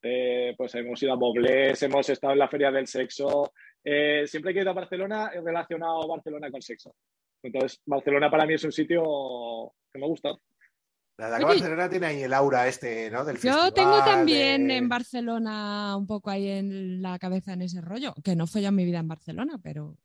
[0.03, 3.53] Eh, pues hemos ido a Moblés, hemos estado en la Feria del Sexo.
[3.85, 6.95] Eh, siempre que he ido a Barcelona he relacionado Barcelona con sexo.
[7.43, 10.31] Entonces, Barcelona para mí es un sitio que me gusta.
[11.19, 11.55] La verdad que Oye.
[11.61, 13.25] Barcelona tiene ahí el aura este, ¿no?
[13.27, 17.61] Del Yo festival, tengo también de- en Barcelona un poco ahí en la cabeza en
[17.63, 19.97] ese rollo, que no fue ya mi vida en Barcelona, pero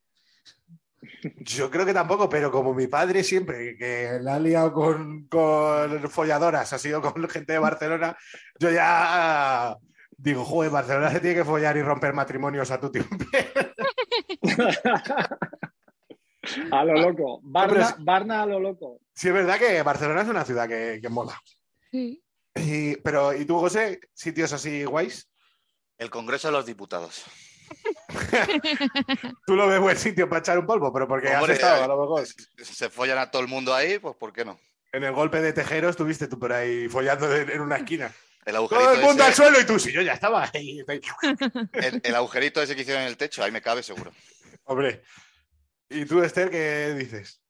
[1.38, 6.10] Yo creo que tampoco, pero como mi padre siempre, que la ha liado con, con
[6.10, 8.18] folladoras, ha sido con gente de Barcelona,
[8.60, 9.76] yo ya
[10.18, 13.15] digo, joder, Barcelona se tiene que follar y romper matrimonios a tu tiempo.
[16.72, 17.39] A lo loco.
[17.44, 19.00] Barna, Barna a lo loco.
[19.13, 21.39] Sí, es verdad que Barcelona es una ciudad que, que mola.
[21.91, 22.22] sí.
[22.58, 24.00] Y- pero, ¿y tú, José?
[24.13, 25.28] ¿Sitios así guays?
[25.98, 27.26] El Congreso de los Diputados.
[29.45, 31.88] Tú lo ves buen sitio para echar un polvo, pero porque has Hombre, estado, a
[31.88, 32.25] lo mejor.
[32.25, 34.60] Se follan a todo el mundo ahí, pues ¿por qué no?
[34.91, 38.12] En el golpe de Tejero estuviste tú por ahí follando en una esquina.
[38.45, 40.84] El agujerito, Todo el mundo ese, al suelo y tú, sí, yo ya estaba ahí.
[40.88, 44.12] el, el agujerito ese que hicieron en el techo, ahí me cabe seguro.
[44.65, 45.01] Hombre.
[45.89, 47.41] ¿Y tú, Esther, qué dices?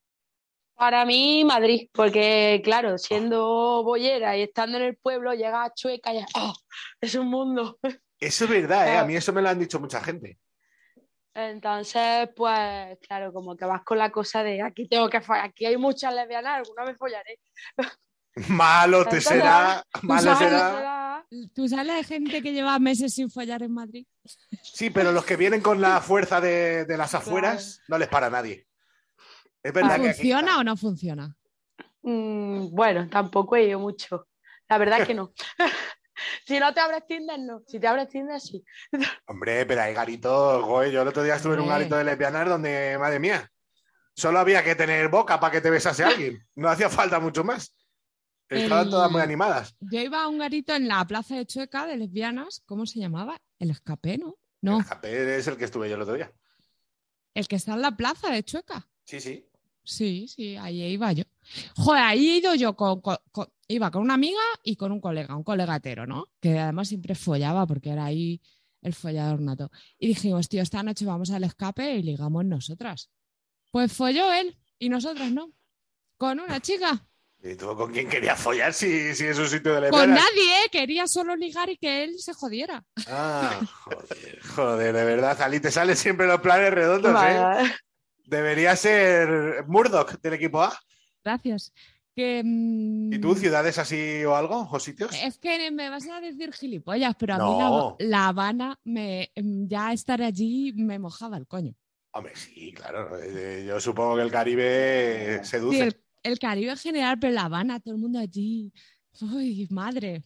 [0.75, 6.13] Para mí, Madrid, porque claro, siendo boyera y estando en el pueblo, llega a Chueca
[6.13, 6.53] y ¡oh!
[6.99, 7.79] es un mundo.
[8.25, 8.97] Eso es verdad, ¿eh?
[8.97, 10.39] A mí eso me lo han dicho mucha gente.
[11.33, 15.65] Entonces, pues claro, como que vas con la cosa de aquí tengo que follar, aquí
[15.65, 17.39] hay muchas lesbianas, alguna vez follaré.
[18.49, 21.25] Malo te Entonces, será, tú malo sabes- será.
[21.53, 24.05] ¿Tú sabes de gente que lleva meses sin follar en Madrid?
[24.61, 28.29] Sí, pero los que vienen con la fuerza de, de las afueras no les para
[28.29, 28.67] nadie.
[29.63, 31.35] Es verdad que aquí- ¿Funciona o no funciona?
[32.03, 34.27] Mm, bueno, tampoco he ido mucho.
[34.69, 35.33] La verdad es que no.
[36.45, 37.61] si no te abres Tinder, no.
[37.67, 38.63] Si te abres Tinder, sí.
[39.27, 40.91] Hombre, pero hay garitos, güey.
[40.91, 43.51] Yo el otro día estuve en un garito de lesbianas donde, madre mía,
[44.15, 46.45] solo había que tener boca para que te besase alguien.
[46.55, 47.75] No hacía falta mucho más.
[48.47, 49.75] Estaban El- todas muy animadas.
[49.79, 53.41] Yo iba a un garito en la plaza de Chueca de lesbianas, ¿cómo se llamaba?
[53.59, 54.37] El escape, ¿no?
[54.61, 56.31] No, El Japé es el que estuve yo el otro día.
[57.33, 58.87] el que está en la plaza de Chueca.
[59.03, 59.44] Sí, sí.
[59.85, 61.23] Sí, sí, ahí iba yo.
[61.75, 64.99] Joder, ahí he ido yo con, con- con- iba con una amiga y con un
[64.99, 66.25] colega, un colega hetero, ¿no?
[66.41, 68.41] Que además siempre follaba porque era ahí
[68.81, 69.71] el follador nato.
[69.97, 73.09] Y dijimos, tío, esta noche vamos al escape y ligamos nosotras.
[73.71, 75.51] Pues folló él y nosotras no.
[76.17, 77.05] Con una chica.
[77.43, 80.23] ¿Y tú con quién querías follar si, si es un sitio de Con lesbianas?
[80.23, 80.69] nadie, ¿eh?
[80.71, 82.83] Quería solo ligar y que él se jodiera.
[83.07, 87.71] Ah, joder, joder, de verdad, Ali, te salen siempre los planes redondos, ¿eh?
[88.27, 90.77] Debería ser Murdoch del equipo A.
[91.23, 91.73] Gracias.
[92.15, 94.69] Que, mm, ¿Y tú, ciudades así o algo?
[94.71, 95.11] ¿O sitios?
[95.21, 99.67] Es que me vas a decir gilipollas, pero a mí la, La Habana, me, mm,
[99.67, 101.73] ya estar allí me mojaba el coño.
[102.11, 103.19] Hombre, sí, claro.
[103.21, 105.77] eh, Yo supongo que el Caribe seduce.
[105.77, 108.71] Sí, el, el Caribe en general, pero La Habana, todo el mundo allí.
[109.21, 110.23] Uy, madre.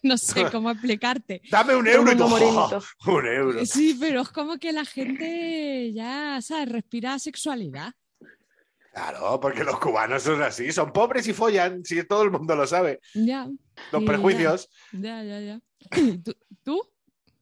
[0.02, 1.42] No sé cómo explicarte.
[1.50, 2.80] Dame un euro y tú, ¡oh!
[3.06, 3.66] un euro.
[3.66, 6.70] Sí, pero es como que la gente ya, ¿sabes?
[6.70, 7.92] Respira sexualidad.
[8.92, 12.66] Claro, porque los cubanos son así, son pobres y follan, si todo el mundo lo
[12.66, 13.00] sabe.
[13.14, 13.46] Ya.
[13.92, 14.68] Los Sí, prejuicios.
[14.92, 15.60] Ya, ya, ya.
[16.24, 16.34] ¿Tú?
[16.64, 16.82] ¿Tú?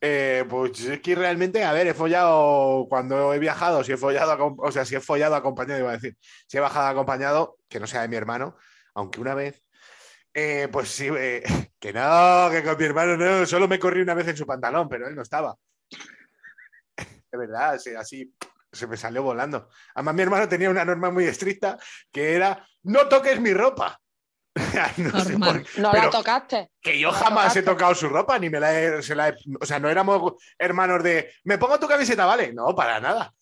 [0.01, 4.55] Eh, pues es que realmente, a ver, he follado cuando he viajado, si he follado,
[4.59, 6.17] o sea, si he follado acompañado, iba a decir,
[6.47, 8.57] si he bajado acompañado, que no sea de mi hermano,
[8.95, 9.65] aunque una vez,
[10.35, 11.43] eh, pues sí, eh,
[11.79, 14.89] que no, que con mi hermano no, solo me corrí una vez en su pantalón,
[14.89, 15.55] pero él no estaba.
[17.31, 18.33] De verdad, sí, así
[18.73, 19.69] se me salió volando.
[19.95, 21.79] Además, mi hermano tenía una norma muy estricta
[22.13, 24.01] que era, no toques mi ropa.
[24.97, 25.63] no sé Normal.
[25.63, 26.71] por qué, No pero- la tocaste.
[26.81, 29.65] que yo jamás he tocado su ropa, ni me la he, se la he- O
[29.67, 31.33] sea, no éramos hermanos de.
[31.45, 32.53] ¿Me pongo tu camiseta, vale?
[32.53, 33.33] No, para nada.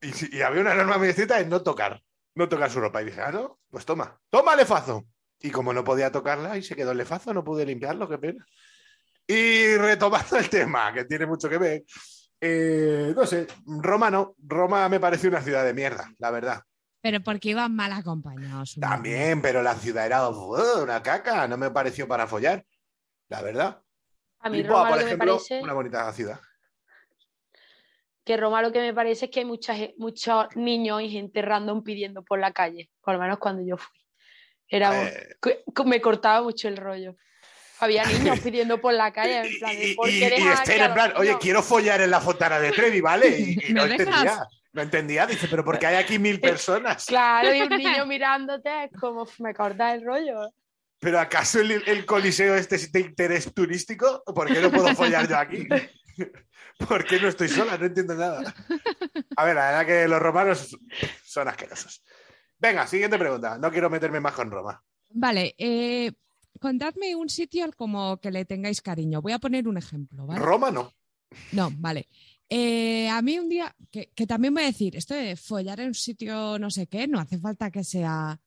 [0.00, 2.00] Y había una norma muy estricta de no tocar.
[2.34, 3.02] No tocar su ropa.
[3.02, 4.18] Y dije, ah, no, pues toma.
[4.30, 5.04] Toma lefazo.
[5.40, 8.44] Y como no podía tocarla y se quedó el lefazo, no pude limpiarlo, qué pena.
[9.26, 11.84] Y retomando el tema, que tiene mucho que ver.
[12.40, 14.34] eh, no sé, Roma no.
[14.38, 16.62] Roma me pareció una ciudad de mierda, la verdad.
[17.00, 18.76] Pero porque iban mal acompañados.
[18.80, 22.64] También, pero la ciudad era uh, una caca, no me pareció para follar,
[23.28, 23.82] la verdad.
[24.40, 26.40] A mí Lisboa, Roma por lo que me ejemplo, parece una bonita ciudad.
[28.24, 31.82] que Roma lo que me parece es que hay mucha muchos niños y gente random
[31.82, 33.98] pidiendo por la calle, por lo menos cuando yo fui.
[34.68, 35.36] Era, Eh,
[35.86, 37.16] me cortaba mucho el rollo.
[37.80, 40.80] Había niños pidiendo por la calle, en plan, y, de, ¿por y- qué y Esther
[40.82, 43.28] en plan, oye, quiero follar en la fontana de Trevi, ¿vale?
[43.38, 44.46] Y, y no entendía.
[44.72, 47.06] No entendía, dice, pero porque hay aquí mil personas.
[47.06, 50.52] Claro, y un niño mirándote es como me corta el rollo.
[51.00, 54.22] ¿Pero acaso el, el coliseo este es de interés turístico?
[54.34, 55.66] ¿Por qué no puedo follar yo aquí?
[56.88, 57.78] ¿Por qué no estoy sola?
[57.78, 58.52] No entiendo nada.
[59.36, 60.76] A ver, la verdad que los romanos
[61.24, 62.02] son asquerosos.
[62.58, 63.58] Venga, siguiente pregunta.
[63.58, 64.82] No quiero meterme más con Roma.
[65.10, 66.12] Vale, eh,
[66.60, 69.22] contadme un sitio al como que le tengáis cariño.
[69.22, 70.40] Voy a poner un ejemplo, ¿vale?
[70.40, 70.92] Roma no.
[71.52, 72.08] No, vale.
[72.48, 75.88] Eh, a mí un día, que, que también voy a decir, esto de follar en
[75.88, 78.40] un sitio no sé qué, no hace falta que sea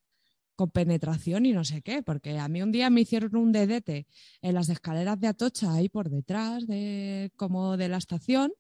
[0.56, 4.08] con penetración y no sé qué, porque a mí un día me hicieron un dedete
[4.42, 8.52] en las escaleras de Atocha, ahí por detrás de como de la estación,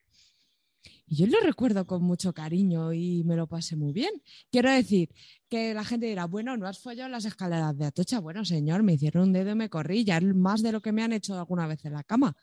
[1.05, 4.11] y yo lo recuerdo con mucho cariño y me lo pasé muy bien.
[4.51, 5.09] Quiero decir
[5.49, 8.19] que la gente dirá, bueno, no has follado las escaleras de Atocha.
[8.19, 10.91] Bueno, señor, me hicieron un dedo y me corrí, ya es más de lo que
[10.91, 12.35] me han hecho alguna vez en la cama.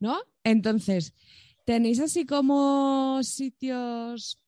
[0.00, 0.18] ¿No?
[0.44, 1.12] Entonces,
[1.64, 4.38] ¿tenéis así como sitios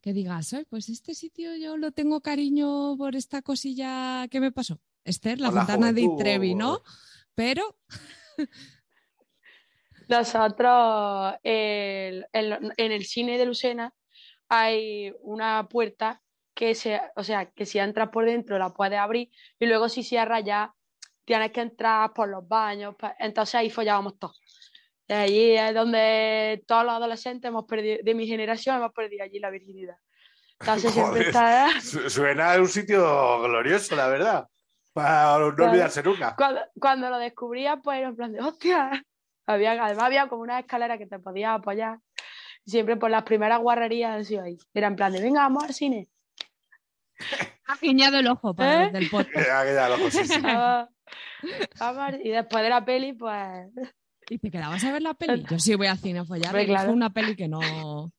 [0.00, 4.52] que digas, "Ay, pues este sitio yo lo tengo cariño por esta cosilla que me
[4.52, 4.80] pasó?
[5.04, 6.08] Esther, la la fontana de.
[6.18, 6.82] Trevi, ¿no?
[7.34, 7.78] Pero,
[10.08, 13.92] Nosotros el- en, en el cine de Lucena
[14.48, 16.20] hay una puerta
[16.54, 20.02] que se, o sea, que si entras por dentro la puedes abrir y luego si
[20.02, 20.72] cierras ya
[21.24, 22.94] tienes que entrar por los baños.
[23.18, 24.40] Entonces ahí follábamos todos.
[25.08, 29.38] Y allí es donde todos los adolescentes hemos perdido, de mi generación hemos perdido allí
[29.38, 29.96] la virginidad.
[30.60, 31.68] Entonces siempre está...
[31.80, 34.48] Su- Suena a un sitio glorioso, la verdad.
[34.94, 36.34] Para no olvidarse nunca.
[36.36, 39.04] Cuando, cuando lo descubría, pues era en plan de hostia.
[39.46, 41.98] Había, además había como una escalera que te podías apoyar.
[42.66, 44.58] Siempre por las primeras guarrerías han sido ahí.
[44.74, 46.08] Era en plan de venga, vamos al cine.
[47.66, 48.90] ha guiñado el ojo para ¿Eh?
[48.90, 49.48] del podcast.
[49.48, 50.40] Aquella loco, sí, sí.
[50.40, 50.88] Vamos,
[51.78, 52.14] vamos.
[52.24, 53.68] Y después de la peli, pues.
[54.28, 55.44] ¿Y te quedabas a ver la peli?
[55.50, 56.48] Yo sí voy al cine a follar.
[56.48, 56.92] Hombre, y fue claro.
[56.92, 58.12] una peli que no...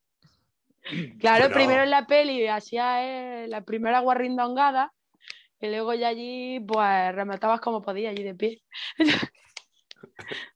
[1.19, 4.93] Claro, primero en la peli hacía eh, la primera guarrindongada.
[5.59, 8.61] Y luego ya allí, pues rematabas como podías, allí de pie.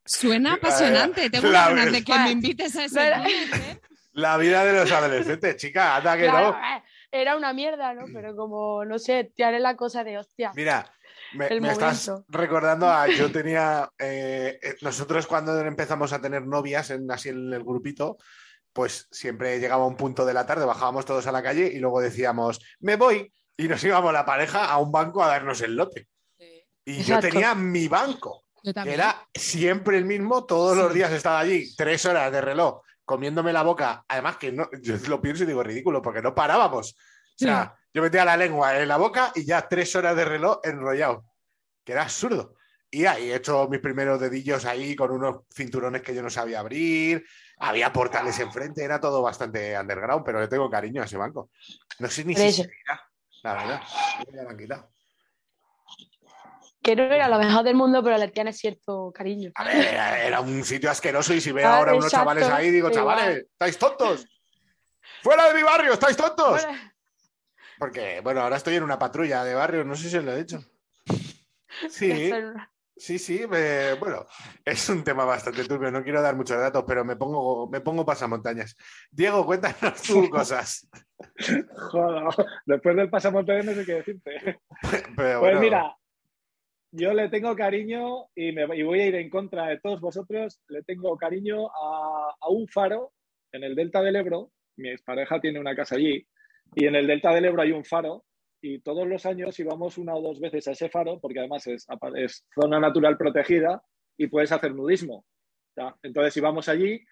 [0.05, 1.29] Suena apasionante.
[1.29, 3.81] Tengo la ganas de que me invites a ese ¿eh?
[4.13, 6.57] La vida de los adolescentes, chica, anda que Claro, no.
[6.57, 8.05] eh, era una mierda, ¿no?
[8.13, 10.51] Pero como, no sé, te haré la cosa de hostia.
[10.55, 10.85] Mira,
[11.33, 13.07] me, estás recordando a.
[13.07, 13.89] Yo tenía.
[13.99, 18.17] eh, eh, nosotros, cuando empezamos a tener novias en, así en el grupito,
[18.73, 22.01] pues siempre llegaba un punto de la tarde, bajábamos todos a la calle y luego
[22.01, 23.31] decíamos, me voy.
[23.57, 26.07] Y nos íbamos la pareja a un banco a darnos el lote.
[26.83, 28.43] Y yo tenía mi banco.
[28.63, 33.63] Era siempre el mismo, todos los días estaba allí, tres horas de reloj, comiéndome la
[33.63, 34.05] boca.
[34.07, 36.93] Además, que no, yo lo pienso y digo ridículo, porque no parábamos.
[36.93, 40.59] O sea, yo metía la lengua en la boca y ya tres horas de reloj
[40.63, 41.25] enrollado,
[41.83, 42.55] que era absurdo.
[42.93, 46.59] Y ahí he hecho mis primeros dedillos ahí con unos cinturones que yo no sabía
[46.59, 47.25] abrir.
[47.57, 51.51] Había portales enfrente, era todo bastante underground, pero le tengo cariño a ese banco.
[51.99, 53.09] No sé ni si seguirá,
[53.43, 53.81] la verdad.
[54.33, 54.91] Lo han quitado.
[56.81, 59.51] Que no era lo mejor del mundo, pero le tienes cierto cariño.
[59.55, 59.85] A ver,
[60.25, 63.17] era, un sitio asqueroso y si veo Ah, ahora unos exacto, chavales ahí, digo, igual.
[63.17, 64.25] chavales, ¿estáis tontos?
[65.21, 65.93] ¡Fuera de mi barrio!
[65.93, 66.65] ¿Estáis tontos?
[67.77, 70.37] Porque, bueno, ahora estoy en una patrulla de barrio, no sé si os lo he
[70.43, 70.59] dicho.
[71.89, 72.31] Sí,
[72.95, 74.25] sí, sí, me- bueno,
[74.63, 78.05] es un tema bastante turbio, no quiero dar muchos datos, pero me pongo, me pongo
[78.05, 78.75] pasamontañas.
[79.09, 80.87] Diego, cuéntanos tú cosas.
[81.91, 82.23] Joder,
[82.65, 84.59] después del pasamontañas no sé qué decirte.
[85.15, 85.97] Pero Pues bueno, mira,
[86.91, 90.61] yo le tengo cariño y, me, y voy a ir en contra de todos vosotros.
[90.67, 93.13] Le tengo cariño a, a un faro
[93.51, 94.51] en el Delta del Ebro.
[94.77, 96.25] Mi expareja tiene una casa allí.
[96.75, 98.25] Y en el Delta del Ebro hay un faro.
[98.61, 101.87] Y todos los años íbamos una o dos veces a ese faro, porque además es,
[102.53, 103.81] zona natural protegida
[104.17, 105.25] y puedes hacer nudismo.
[105.75, 105.95] ¿ya?
[106.03, 107.03] Entonces íbamos allí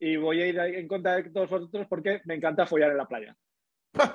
[0.00, 3.06] y voy a ir en contra de todos vosotros porque me encanta follar en la
[3.06, 3.36] playa.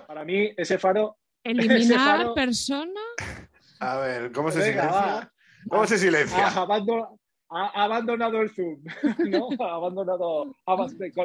[0.08, 3.00] Para mí, ese faro Eliminar faro- persona.
[3.80, 5.02] A ver, ¿cómo se Venga, silencia?
[5.02, 5.32] va.
[5.70, 6.48] ¿Cómo se silencia?
[6.48, 8.84] ha, abandonado, ha abandonado el Zoom,
[9.30, 9.50] ¿no?
[9.60, 10.56] Ha abandonado,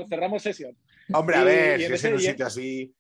[0.09, 0.77] cerramos sesión.
[1.13, 2.95] Hombre, a y- ver, y si es en un sitio así.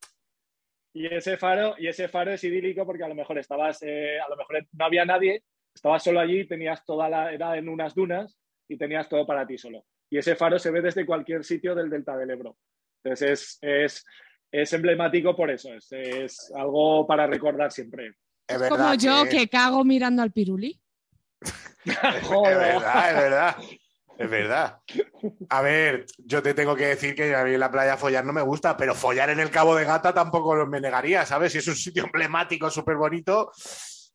[0.93, 4.29] Y ese faro, y ese faro es idílico porque a lo mejor estabas, eh, a
[4.29, 5.43] lo mejor no había nadie,
[5.75, 8.37] estabas solo allí, tenías toda la, era en unas dunas
[8.69, 9.85] y tenías todo para ti solo.
[10.09, 12.57] Y ese faro se ve desde cualquier sitio del Delta del Ebro.
[13.03, 14.05] Entonces es, es,
[14.53, 18.13] es emblemático por eso, es, es algo para recordar siempre.
[18.47, 20.81] Es Como yo que- que cago mirando al pirulí.
[21.85, 23.57] Es verdad, es verdad.
[24.17, 24.79] Es verdad.
[25.51, 28.33] A ver, yo te tengo que decir que a mí en la playa follar no
[28.33, 31.51] me gusta, pero follar en el Cabo de Gata tampoco me negaría, ¿sabes?
[31.53, 33.51] Si es un sitio emblemático, súper bonito,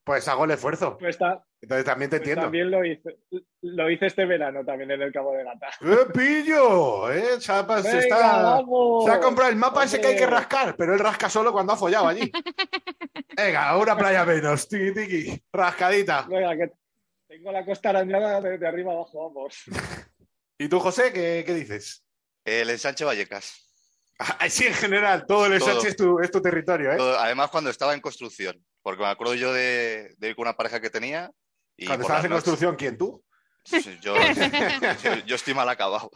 [0.10, 0.98] pues hago el esfuerzo.
[0.98, 2.42] Pues, ta- Entonces también te pues entiendo.
[2.46, 3.20] también lo hice,
[3.62, 5.68] lo hice este verano también en el Cabo de Gata.
[5.82, 7.12] ¡Eh, pillo!
[7.12, 7.38] ¿eh?
[7.38, 9.06] Chapas, se, Venga, está- vamos.
[9.06, 11.74] se ha comprado el mapa ese que hay que rascar, pero él rasca solo cuando
[11.74, 12.32] ha follado allí.
[13.38, 16.26] Venga, una playa menos, tiki tiki, rascadita.
[16.28, 16.72] Venga, que
[17.28, 19.56] tengo la costa arañada de, de arriba abajo, vamos.
[20.58, 22.04] ¿Y tú, José, qué, qué dices?
[22.44, 23.64] El ensanche Vallecas.
[24.40, 26.98] Así en general, todo el ensanche es tu, es tu territorio, ¿eh?
[26.98, 28.60] Todo- Además, cuando estaba en construcción.
[28.82, 31.32] Porque me acuerdo yo de, de ir con una pareja que tenía.
[31.78, 33.24] Y Cuando estabas en noches- construcción, ¿quién tú?
[34.02, 34.16] Yo,
[35.04, 36.10] yo, yo estoy mal acabado.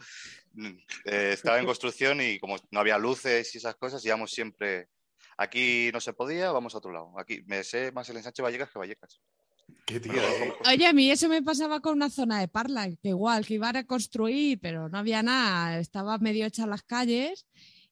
[1.04, 4.88] Eh, estaba en construcción y como no había luces y esas cosas, íbamos siempre.
[5.36, 7.12] Aquí no se podía, vamos a otro lado.
[7.18, 9.20] Aquí me sé más el ensanche Vallecas que Vallecas.
[9.86, 10.52] Qué tío, ¿eh?
[10.66, 13.76] Oye, a mí eso me pasaba con una zona de Parla, que igual, que iban
[13.76, 17.46] a construir, pero no había nada, estaba medio hecha las calles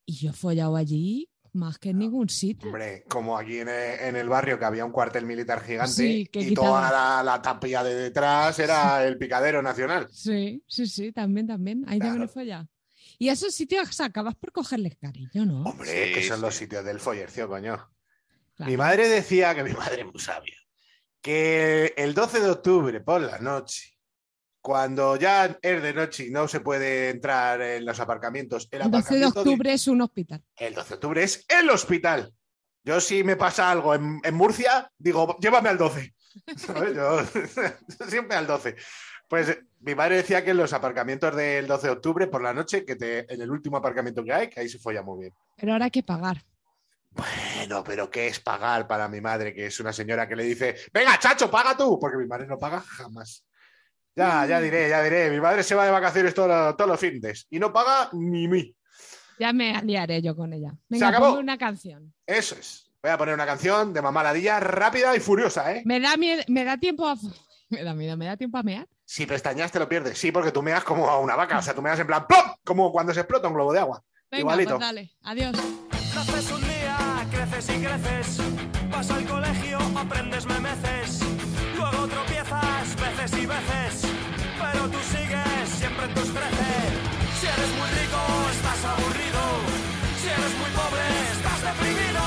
[0.05, 2.69] y yo he follado allí más que en ningún sitio.
[2.69, 6.27] Hombre, como aquí en el, en el barrio que había un cuartel militar gigante Sí,
[6.27, 6.67] que y quitaba.
[6.69, 10.09] toda la, la tapia de detrás era el picadero nacional.
[10.11, 11.85] Sí, sí, sí, también, también.
[11.89, 12.33] Ahí también he Claro.
[12.33, 12.69] follado.
[13.19, 15.63] Y a esos sitios acabas por cogerles cariño, ¿no?
[15.65, 16.43] Hombre, Sí, que son sí.
[16.43, 17.89] los sitios del follercio, coño.
[18.57, 18.71] Claro.
[18.71, 20.57] Mi madre decía que mi madre es muy sabia.
[21.21, 23.92] Que el 12 de octubre por la noche,
[24.63, 28.91] cuando ya es de noche y no se puede entrar en los aparcamientos, el, El
[28.93, 30.43] 12 de octubre es un hospital.
[30.57, 32.33] el 12 de octubre es el hospital.
[32.85, 36.15] Yo si me pasa algo en, en Murcia, digo, llévame al 12.
[36.57, 36.95] ¿Sabes?
[36.95, 37.21] Yo
[38.09, 38.77] siempre al 12.
[39.29, 42.85] Pues mi madre decía que en los aparcamientos del 12 de octubre por la noche,
[42.85, 45.35] que te, en el último aparcamiento que hay, que ahí se folla muy bien.
[45.57, 46.45] Pero ahora hay que pagar.
[47.11, 50.77] Bueno, pero ¿qué es pagar para mi madre, que es una señora que le dice,
[50.93, 51.99] venga, chacho, paga tú?
[52.01, 53.45] Porque mi madre no paga jamás.
[54.15, 55.31] Ya, ya diré, ya diré.
[55.31, 58.75] Mi madre se va de vacaciones todo- todos los fines y no paga ni mí.
[59.39, 60.73] Ya me aliaré yo con ella.
[60.89, 61.29] Venga, acabó.
[61.29, 62.13] ponme una canción.
[62.27, 62.91] Eso es.
[63.03, 65.83] Voy a poner una canción de mamá ladilla rápida y furiosa, ¿eh?
[65.85, 67.17] Me da, mie- me da tiempo a...
[67.71, 68.87] Me da miedo, me da tiempo a mear.
[69.03, 70.19] Si pestañas te lo pierdes.
[70.19, 71.57] Sí, porque tú meas como a una vaca.
[71.59, 72.59] O sea, tú meas en plan ¡plop!
[72.67, 74.05] Como cuando se explota un globo de agua.
[74.31, 74.71] Venga, Igualito.
[74.77, 75.11] pues dale.
[75.23, 75.53] Adiós.
[76.15, 78.41] Naces un día, creces y creces.
[78.91, 81.22] Vas al colegio, aprendes memeces.
[83.23, 84.03] Y veces.
[84.59, 86.75] Pero tú sigues siempre en tus trece.
[87.39, 88.19] Si eres muy rico,
[88.51, 89.43] estás aburrido.
[90.21, 92.23] Si eres muy pobre, estás deprimido.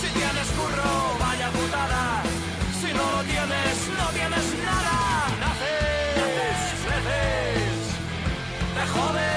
[0.00, 2.22] Si tienes curro, vaya putada.
[2.80, 4.94] Si no lo tienes, no tienes nada.
[5.42, 7.74] Naces, creces.
[8.76, 9.33] Te jodes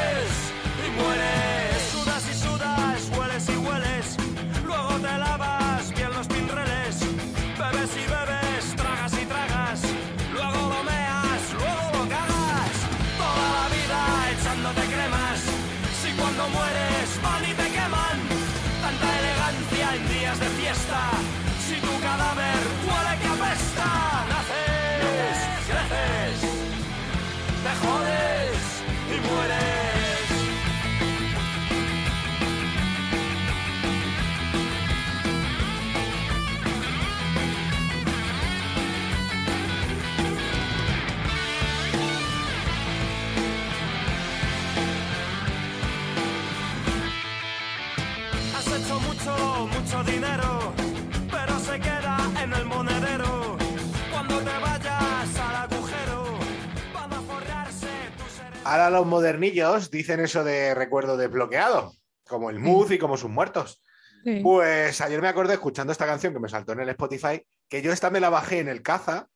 [58.68, 61.94] Ahora los modernillos dicen eso de recuerdo desbloqueado,
[62.28, 63.82] como el Muz y como sus muertos.
[64.26, 64.42] Sí.
[64.44, 67.94] Pues ayer me acordé escuchando esta canción que me saltó en el Spotify, que yo
[67.94, 69.30] esta me la bajé en el caza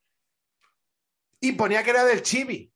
[1.40, 2.74] y ponía que era del chibi.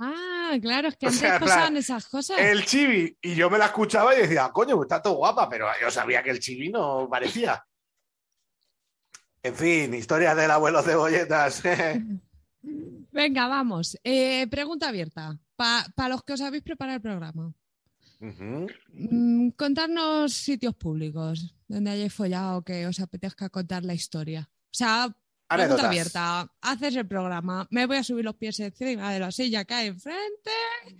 [0.00, 2.38] Ah, claro, es que O antes sea, en plan, pasaban esas cosas.
[2.38, 3.18] El chibi.
[3.20, 6.30] Y yo me la escuchaba y decía, coño, está todo guapa, pero yo sabía que
[6.30, 7.62] el chibi no parecía.
[9.42, 11.62] En fin, historias del abuelo cebolletas.
[13.12, 13.98] Venga, vamos.
[14.02, 15.38] Eh, pregunta abierta.
[15.56, 17.52] Para los que os habéis preparado el programa.
[18.20, 24.48] Mm, contarnos sitios públicos donde hayáis follado que os apetezca contar la historia.
[24.50, 25.08] O sea,
[25.46, 26.50] pregunta abierta.
[26.62, 27.66] Haces el programa.
[27.70, 30.50] Me voy a subir los pies encima de la silla que hay enfrente.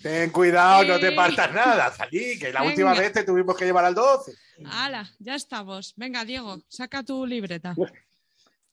[0.03, 2.71] Ten cuidado, no te partas nada, Zalí, que la Venga.
[2.73, 4.33] última vez te tuvimos que llevar al 12.
[4.67, 5.11] ¡Hala!
[5.19, 5.95] Ya estamos.
[5.97, 7.75] Venga, Diego, saca tu libreta.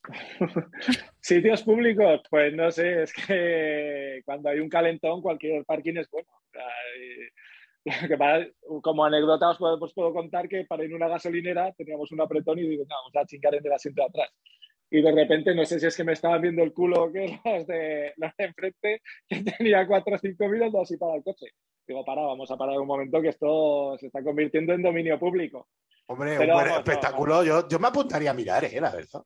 [1.20, 6.30] Sitios públicos, pues no sé, es que cuando hay un calentón cualquier parking es bueno.
[6.54, 7.30] Eh,
[8.08, 12.12] que como anécdota os puedo, os puedo contar que para ir a una gasolinera teníamos
[12.12, 14.30] un apretón y digo, no, vamos a chingar en el asiento de atrás.
[14.94, 17.40] Y de repente, no sé si es que me estaban viendo el culo o qué,
[17.46, 21.48] los de, los de enfrente, que tenía cuatro o cinco minutos así para el coche.
[21.88, 25.70] Digo, para, vamos a parar un momento que esto se está convirtiendo en dominio público.
[26.08, 27.44] Hombre, Pero un buen vamos, no, espectáculo.
[27.44, 28.80] Yo, yo me apuntaría a mirar, ¿eh?
[28.82, 29.24] La verdad.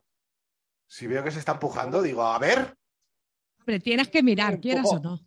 [0.87, 2.75] Si veo que se está empujando, digo, a ver.
[3.59, 5.19] Hombre, tienes que mirar, quieras o no.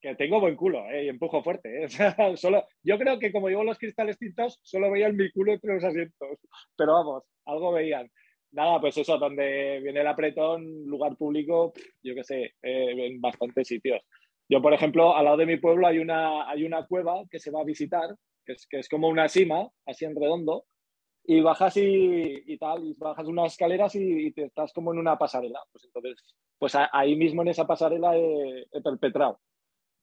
[0.00, 1.06] que tengo buen culo ¿eh?
[1.06, 1.82] y empujo fuerte.
[1.82, 1.84] ¿eh?
[1.86, 5.52] O sea, solo, yo creo que como llevo los cristales tintados, solo veían mi culo
[5.52, 6.38] entre los asientos.
[6.76, 8.10] Pero vamos, algo veían.
[8.52, 11.72] Nada, pues eso, donde viene el apretón, lugar público,
[12.02, 14.00] yo qué sé, eh, en bastantes sitios.
[14.48, 17.50] Yo, por ejemplo, al lado de mi pueblo hay una, hay una cueva que se
[17.50, 18.14] va a visitar,
[18.44, 20.66] que es, que es como una cima, así en redondo,
[21.26, 24.98] y bajas y, y tal, y bajas unas escaleras y, y te estás como en
[24.98, 25.60] una pasarela.
[25.72, 26.16] Pues entonces,
[26.58, 29.40] pues a- ahí mismo en esa pasarela he, he perpetrado.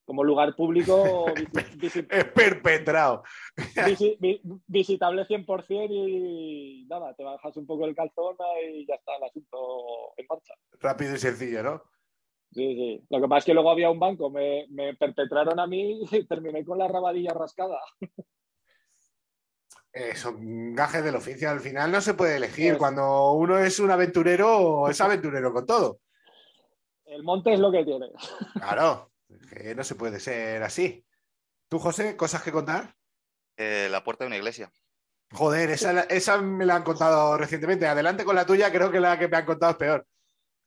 [0.03, 1.26] Como lugar público
[1.78, 3.24] visi- Es perpetrado.
[3.55, 8.36] visi- vi- visitable 100% y nada, te bajas un poco el calzón
[8.74, 10.53] y ya está el asunto en marcha.
[10.80, 11.84] Rápido y sencillo, ¿no?
[12.51, 13.05] Sí, sí.
[13.09, 16.26] Lo que pasa es que luego había un banco, me, me perpetraron a mí y
[16.26, 17.80] terminé con la rabadilla rascada.
[19.93, 21.49] Eh, son gajes del oficio.
[21.49, 22.77] Al final no se puede elegir.
[22.77, 25.99] Cuando uno es un aventurero, es aventurero con todo.
[27.05, 28.09] El monte es lo que tiene.
[28.53, 29.11] Claro,
[29.49, 31.05] que no se puede ser así.
[31.67, 32.95] ¿Tú, José, cosas que contar?
[33.57, 34.71] Eh, la puerta de una iglesia.
[35.33, 37.87] Joder, esa, esa me la han contado recientemente.
[37.87, 40.07] Adelante con la tuya, creo que la que me han contado es peor.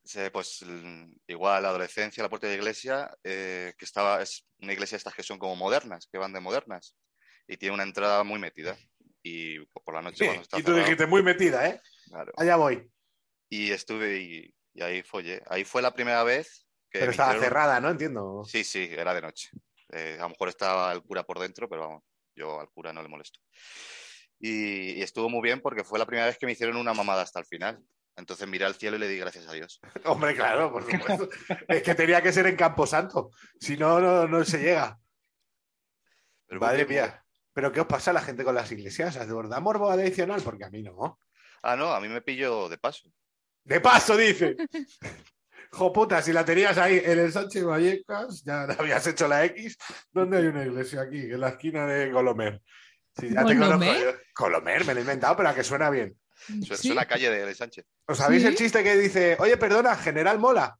[0.04, 4.74] Sí, pues mm, igual la adolescencia, la puerta de iglesia, eh, que estaba, es una
[4.74, 6.94] iglesia estas que son como modernas, que van de modernas,
[7.48, 8.76] y tiene una entrada muy metida.
[9.26, 11.80] Y por la noche cuando está y tú cerrado, dijiste muy metida, ¿eh?
[12.10, 12.32] claro.
[12.36, 12.90] Allá voy.
[13.48, 15.42] Y estuve y, y ahí follé.
[15.48, 17.88] Ahí fue la primera vez que Pero estaba hicieron- cerrada, ¿no?
[17.90, 18.42] Entiendo.
[18.44, 19.48] Sí, sí, era de noche.
[19.90, 22.02] Eh, a lo mejor estaba el cura por dentro, pero vamos,
[22.36, 23.40] yo al cura no le molesto.
[24.38, 27.22] Y, y estuvo muy bien porque fue la primera vez que me hicieron una mamada
[27.22, 27.82] hasta el final.
[28.16, 29.80] Entonces miré al cielo y le di gracias a Dios.
[30.04, 31.28] Hombre, claro, por supuesto.
[31.68, 33.30] es que tenía que ser en Camposanto.
[33.58, 34.98] Si no, no, no se llega.
[36.46, 37.23] Pero Madre mía.
[37.54, 39.14] ¿Pero qué os pasa a la gente con las iglesias?
[39.14, 40.42] ¿De verdad morbo adicional?
[40.42, 41.18] Porque a mí no.
[41.62, 43.08] Ah, no, a mí me pilló de paso.
[43.64, 44.56] De paso, dice.
[45.70, 49.76] Jo puta, si la tenías ahí en el Sánchez Vallecas, ya habías hecho la X.
[50.12, 51.00] ¿Dónde hay una iglesia?
[51.00, 52.62] Aquí, en la esquina de Colomer.
[53.18, 53.92] Sí, ya te conozco.
[54.34, 54.84] ¿Colomer?
[54.84, 56.16] me lo he inventado, pero a que suena bien.
[56.46, 56.76] Sí.
[56.76, 57.86] Suena calle de, Sánchez.
[58.06, 58.48] ¿Os sabéis Sí.
[58.48, 60.78] el chiste que dice, oye, perdona, General Mola?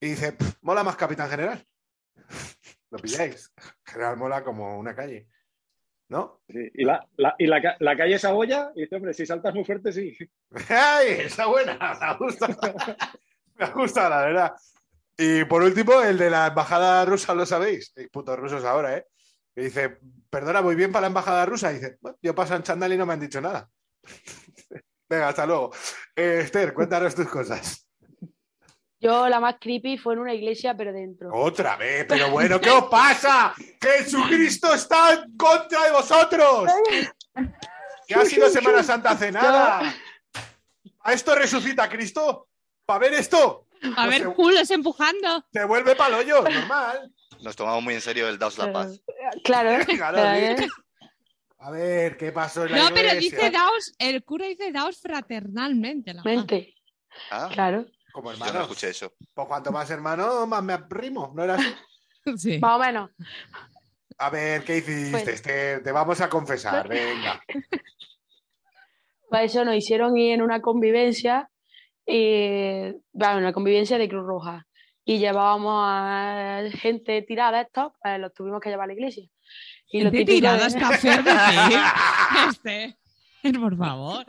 [0.00, 1.62] Y dice, "Pff, mola más Capitán General.
[2.90, 3.52] ¿Lo pilláis?
[3.84, 5.28] General Mola como una calle.
[6.10, 6.40] ¿No?
[6.48, 9.54] Sí, Y, la, la- y la, ca- la calle Saboya, y dice, hombre, si saltas
[9.54, 10.16] muy fuerte, sí.
[10.68, 11.06] ¡Ay!
[11.20, 12.48] Está buena, me gusta.
[13.56, 14.52] me gusta, la verdad.
[15.16, 17.92] Y por último, el de la embajada rusa, ¿lo sabéis?
[17.96, 19.06] Eh, Putos rusos ahora, ¿eh?
[19.54, 19.98] Que dice,
[20.30, 21.70] perdona, muy bien para la embajada rusa.
[21.70, 23.68] Y dice, "Bueno, yo paso en chándal y no me han dicho nada.
[25.08, 25.70] Venga, hasta luego.
[26.16, 27.86] Eh, Esther, cuéntanos tus cosas.
[29.00, 31.30] Yo la más creepy fue en una iglesia, pero dentro.
[31.32, 33.54] Otra vez, pero bueno, ¿qué os pasa?
[33.80, 36.70] ¡Jesucristo está en contra de vosotros!
[38.06, 39.94] ¿Qué ha sido Semana Santa cenada?
[41.02, 42.48] ¿A esto resucita Cristo?
[42.84, 43.66] ¿Para ver esto?
[43.96, 44.28] A No ver, sé.
[44.34, 45.44] culos empujando.
[45.50, 47.10] Se vuelve pa'l hoyo, normal.
[47.40, 49.00] Nos tomamos muy en serio el Daos la Paz.
[49.44, 50.44] Claro, Claro, sí.
[50.64, 50.68] ¿eh?
[51.60, 56.12] A ver, ¿qué pasó en la No, pero dice daos, el cura dice daos fraternalmente.
[56.12, 56.32] La paz.
[56.34, 56.74] Mente,
[57.30, 57.86] Ah, claro.
[58.12, 58.62] Como yo no hermano.
[58.64, 59.12] escuché eso.
[59.34, 61.74] Pues cuanto más hermano, más me arrimo, ¿no era así?
[62.36, 62.58] Sí.
[62.58, 63.10] Más o menos.
[64.18, 65.10] A ver, ¿qué hiciste?
[65.10, 65.30] Bueno.
[65.30, 65.82] Esther?
[65.82, 67.40] Te vamos a confesar, venga.
[69.30, 71.48] Para eso nos hicieron ir en una convivencia,
[72.06, 74.66] y, bueno, una convivencia de Cruz Roja.
[75.04, 79.26] Y llevábamos a gente tirada, estos, pues los tuvimos que llevar a la iglesia.
[79.90, 81.22] Y lo tirada de- está feo.
[82.50, 82.96] Este.
[83.60, 84.24] Por favor.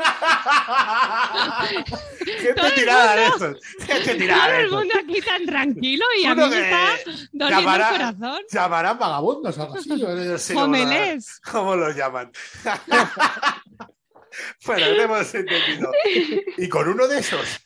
[2.26, 3.56] Gente el tirada de.
[3.86, 6.98] Gente tirada Todo de el mundo aquí tan tranquilo y a mí me está
[7.32, 8.42] doliendo llamará- el corazón.
[8.52, 10.00] Llamarán vagabundos o algo así.
[10.00, 11.42] yo no sé cómo lo- Jomelés.
[11.52, 12.32] ¿Cómo los llaman?
[14.66, 15.92] bueno, no hemos entendido.
[16.58, 17.60] Y con uno de esos.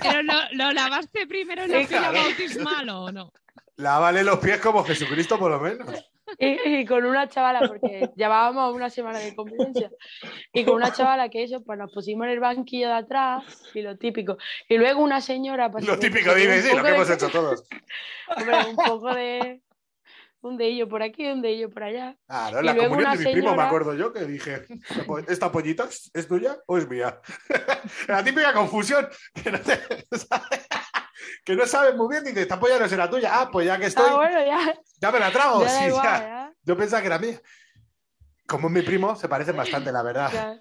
[0.00, 2.18] Pero lo, lo lavaste primero en fila claro.
[2.24, 3.32] bautismal o no.
[3.76, 5.88] Lávale los pies como Jesucristo, por lo menos.
[6.38, 9.90] Y, y con una chavala, porque llevábamos una semana de convivencia,
[10.52, 13.82] y con una chavala que eso, pues nos pusimos en el banquillo de atrás, y
[13.82, 14.36] lo típico.
[14.68, 15.70] Y luego una señora...
[15.70, 17.64] pues, Lo típico, dime, sí, lo que de- hemos hecho todos.
[18.36, 19.62] Hombre, un poco de...
[20.40, 22.16] Un dedillo por aquí, un dedillo por allá.
[22.28, 24.66] Claro, en la comunión de mi primo me acuerdo yo que dije,
[25.26, 27.20] ¿esta pollita es- es tuya o es mía?
[28.06, 29.80] la típica confusión, que no, te-
[31.44, 33.30] que no sabes muy bien, dice, esta polla no será tuya.
[33.40, 35.60] Ah, pues ya que estoy, Ah, bueno, ya, ya me la trago.
[35.60, 36.18] ya da Sí, igual, ya.
[36.20, 37.40] ya, Yo pensaba que era mía.
[38.46, 40.60] Como es mi primo, se parecen bastante, la verdad.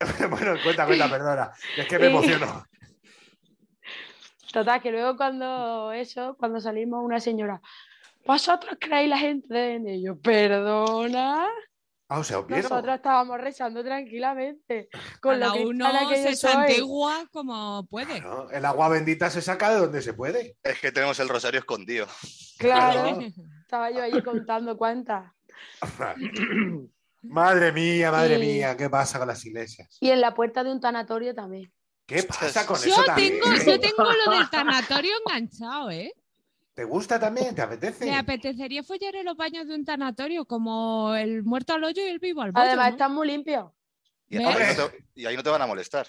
[0.30, 1.52] bueno, cuenta, cuenta, perdona.
[1.76, 2.64] Es que me emociono.
[4.52, 7.60] Total, que luego cuando eso, cuando salimos, una señora,
[8.26, 11.46] ¿vosotros creéis la gente de Y yo, perdona.
[12.10, 12.62] Ah, o sea, ¿vieron?
[12.70, 14.88] Nosotros estábamos rezando tranquilamente.
[15.20, 18.20] Con Cada lo uno que se santigua como puede.
[18.20, 20.56] Claro, el agua bendita se saca de donde se puede.
[20.62, 22.06] Es que tenemos el rosario escondido.
[22.58, 23.18] Claro,
[23.60, 25.30] estaba yo allí contando cuántas.
[27.22, 29.96] madre mía, madre Y- mía, ¿qué pasa con las iglesias?
[30.00, 31.70] Y en la puerta de un tanatorio también.
[32.06, 33.38] ¿Qué pasa con Yo eso también?
[33.38, 36.10] tengo, yo tengo lo del tanatorio enganchado, ¿eh?
[36.78, 37.56] ¿Te gusta también?
[37.56, 38.04] ¿Te apetece?
[38.04, 42.08] Me apetecería follar en los baños de un tanatorio como el muerto al hoyo y
[42.08, 42.68] el vivo al bollo.
[42.68, 42.92] Además, ¿no?
[42.92, 43.72] están muy limpios.
[44.28, 46.06] Y ahí, no te, y ahí no te van a molestar.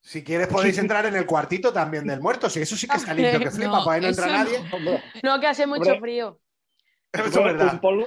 [0.00, 2.48] Si quieres podéis entrar en el cuartito también del muerto.
[2.48, 4.58] Sí, eso sí que está limpio, que flipa, No, por ahí no entra nadie.
[4.72, 6.00] Hombre, No, que hace mucho Hombre.
[6.02, 6.40] frío.
[7.12, 7.80] Eso es un, verdad.
[7.80, 8.06] polvo,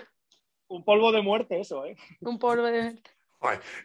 [0.69, 1.97] un polvo de muerte, eso, ¿eh?
[2.21, 2.81] Un polvo de.
[2.81, 3.01] Joder,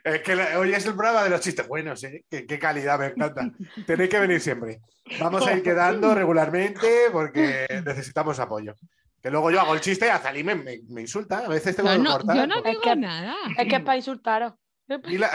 [0.05, 2.25] es que la- hoy es el programa de los chistes buenos, ¿eh?
[2.29, 3.51] Qué, qué calidad, me encanta.
[3.87, 4.81] Tenéis que venir siempre.
[5.21, 8.75] Vamos a ir quedando regularmente porque necesitamos apoyo.
[9.23, 11.39] Que luego yo hago el chiste y Azalí me, me- me insulta.
[11.39, 12.37] A veces tengo Yo que no, cortar.
[12.37, 13.35] yo no Es digo que- nada.
[13.59, 14.53] Es que es para insultaros.
[15.09, 15.29] Di la,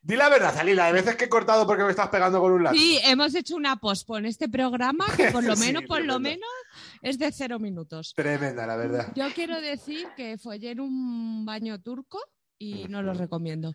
[0.00, 2.52] di la verdad, Azalí, la de veces que he cortado porque me estás pegando con
[2.52, 2.82] un látigo.
[2.82, 6.14] Sí, hemos hecho una pospo en este programa que por lo Sí, menos, por lo
[6.14, 6.46] tremendo.
[6.46, 8.14] menos, es de cero minutos.
[8.16, 9.12] Tremenda, la verdad.
[9.14, 12.18] Yo quiero decir que follé en un baño turco
[12.58, 13.74] y no lo recomiendo.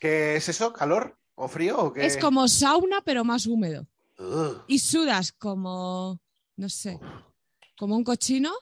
[0.00, 0.72] ¿Qué es eso?
[0.72, 1.78] ¿Calor o frío?
[1.78, 2.06] O qué?
[2.06, 3.86] Es como sauna, pero más húmedo.
[4.18, 4.64] Ugh.
[4.66, 6.20] Y sudas como,
[6.56, 6.98] no sé,
[7.76, 8.52] como un cochino.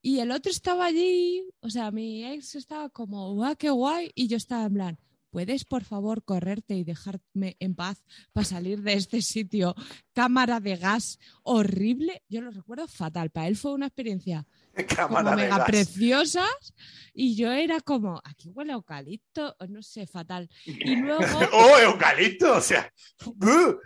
[0.00, 4.12] Y el otro estaba allí, o sea, mi ex estaba como, guau, qué guay.
[4.14, 4.98] Y yo estaba en plan,
[5.30, 9.74] ¿puedes por favor correrte y dejarme en paz para salir de este sitio?
[10.12, 12.22] Cámara de gas horrible.
[12.28, 13.30] Yo lo recuerdo fatal.
[13.30, 14.46] Para él fue una experiencia
[14.96, 15.66] Cámara de mega gas.
[15.66, 16.74] preciosas.
[17.16, 20.48] Y yo era como, aquí huele a eucalipto, o no sé, fatal.
[20.64, 21.22] Y luego,
[21.52, 22.56] ¡Oh, eucalipto!
[22.56, 22.90] O sea,
[23.26, 23.78] ¡uh!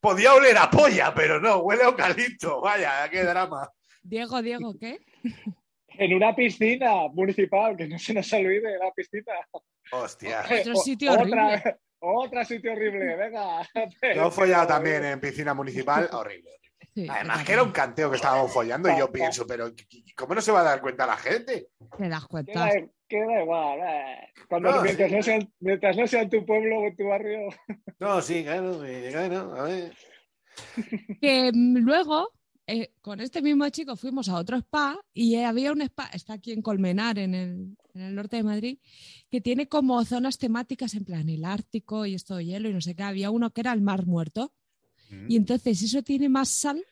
[0.00, 2.60] podía oler a polla, pero no, huele a eucalipto.
[2.62, 3.68] Vaya, qué drama.
[4.02, 4.98] Diego, Diego, ¿qué?
[5.88, 9.34] En una piscina municipal, que no se nos olvide, la piscina.
[9.92, 10.42] Hostia.
[10.60, 11.76] Otro O- sitio otra, horrible.
[12.02, 13.68] Otro sitio horrible, venga.
[14.14, 16.50] Yo he follado también en piscina municipal, horrible.
[17.04, 19.72] Sí, Además, que era un canteo que estábamos follando y yo pienso, pero
[20.16, 21.68] ¿cómo no se va a dar cuenta la gente?
[21.96, 22.52] Te das cuenta.
[22.70, 23.78] Queda, queda igual.
[23.80, 24.28] eh.
[24.48, 25.16] Cuando, No, mientras, sí.
[25.16, 27.38] no sea, mientras no sea en tu pueblo o en tu barrio.
[27.98, 28.80] No, sí, claro,
[29.10, 29.94] claro, a ver.
[31.20, 32.30] Que luego,
[32.66, 36.34] eh, con este mismo chico, fuimos a otro spa y eh, había un spa, está
[36.34, 38.78] aquí en Colmenar, en el, en el norte de Madrid,
[39.30, 42.80] que tiene como zonas temáticas en plan el Ártico y esto de hielo y no
[42.80, 43.02] sé qué.
[43.04, 44.52] Había uno que era el Mar Muerto.
[45.28, 46.84] Y entonces eso tiene más sal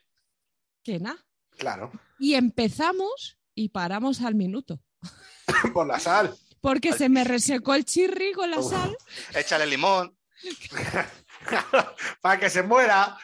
[0.83, 1.25] que nada.
[1.57, 4.81] Claro, Y empezamos y paramos al minuto.
[5.73, 6.35] por la sal.
[6.61, 8.71] Porque se me resecó el chirri con la Uf.
[8.71, 8.97] sal.
[9.35, 10.17] Échale limón.
[12.21, 13.17] Para que se muera.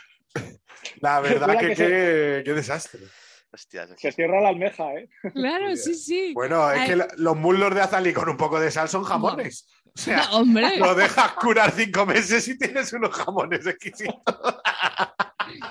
[1.01, 3.01] La verdad Mira que, que qué, qué desastre.
[3.53, 5.09] Hostia, Se cierra la almeja, ¿eh?
[5.33, 6.33] Claro, sí, sí.
[6.35, 6.89] Bueno, es Ay.
[6.89, 9.69] que los muslos de azalí con un poco de sal son jamones.
[9.97, 14.15] O sea, No, hombre, lo dejas curar cinco meses y tienes unos jamones exquisitos.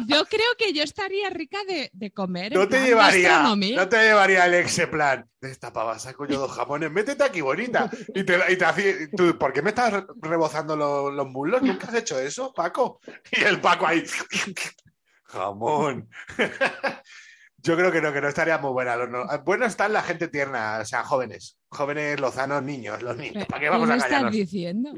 [0.07, 2.53] yo creo que yo estaría rica de, de comer.
[2.53, 5.29] No te llevaría, no te llevaría el exeplan.
[5.41, 7.89] De esta pava saco yo dos jamones, métete aquí bonita.
[8.15, 11.61] Y te, y te hacía- tú, ¿por qué me estás re- rebozando los, los muslos?
[11.61, 13.01] ¿Nunca has hecho eso, Paco?
[13.31, 14.05] Y el Paco ahí.
[15.25, 16.07] Jamón.
[17.65, 18.95] Yo creo que no, que no estaría muy buena.
[19.07, 21.57] No- Bueno están la gente tierna, o sea, jóvenes.
[21.69, 23.45] Jóvenes lozanos, niños, los niños.
[23.47, 24.33] ¿Para qué vamos me a estás callarnos?
[24.33, 24.93] diciendo?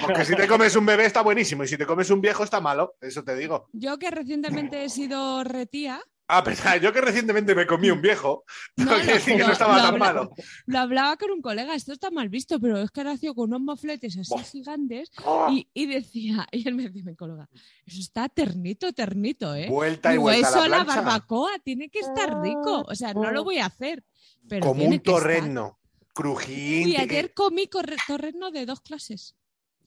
[0.00, 2.60] Porque si te comes un bebé está buenísimo y si te comes un viejo está
[2.60, 3.68] malo, eso te digo.
[3.72, 8.44] Yo que recientemente he sido retía, Ah, pero yo que recientemente me comí un viejo,
[8.76, 10.30] No, no quiere no, decir que no estaba lo tan malo.
[10.66, 13.60] Lo hablaba con un colega, esto está mal visto, pero es que nació con unos
[13.60, 14.42] mofletes así Buah.
[14.44, 15.10] gigantes
[15.50, 17.48] y, y decía, y él me decía, mi colega,
[17.84, 19.68] eso está ternito, ternito, ¿eh?
[19.68, 21.00] Vuelta y vuelta a eso la la plancha.
[21.02, 22.84] barbacoa tiene que estar rico.
[22.88, 24.04] O sea, no lo voy a hacer.
[24.48, 25.22] Pero Como tiene un que estar.
[25.22, 25.78] torreno.
[26.12, 26.88] Crujiente.
[26.90, 27.68] Y ayer comí
[28.06, 29.36] torreno de dos clases.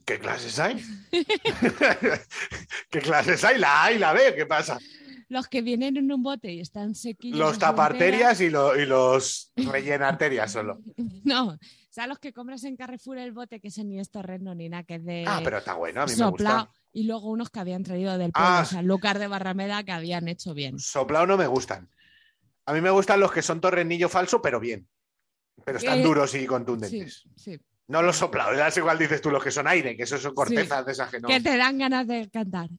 [0.06, 0.84] ¿Qué clases hay?
[2.90, 3.58] ¿Qué clases hay?
[3.58, 4.78] La A y la B, ¿qué pasa?
[5.30, 7.38] Los que vienen en un bote y están sequillos.
[7.40, 10.80] Los taparterias y, lo- y los rellenarterias solo.
[11.24, 11.58] No, o
[11.92, 14.84] sea, los que compras en Carrefour el bote, que ese ni es torreno ni nada,
[14.84, 16.66] que es de Ah, pero está bueno, a mí me soplado.
[16.66, 16.72] gusta.
[16.94, 18.62] Y luego unos que habían traído del pueblo, Ah.
[18.64, 20.80] o sea, Lucar de Barrameda, que habían hecho bien.
[20.80, 21.90] Soplado no me gustan.
[22.66, 24.88] A mí me gustan los que son torrenillo falso, pero bien.
[25.66, 27.24] Pero están Eh, duros y Sí, contundentes.
[27.36, 27.60] sí.
[27.88, 30.86] No los soplados, das igual dices tú los que son aire, que esos son cortezas
[30.86, 31.28] de esas que no.
[31.28, 32.70] Que te dan ganas de cantar.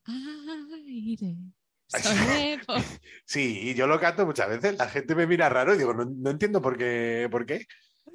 [0.87, 1.37] Aire.
[3.25, 4.79] Sí, y yo lo canto muchas veces.
[4.79, 7.67] La gente me mira raro y digo, no, no entiendo por qué, por qué.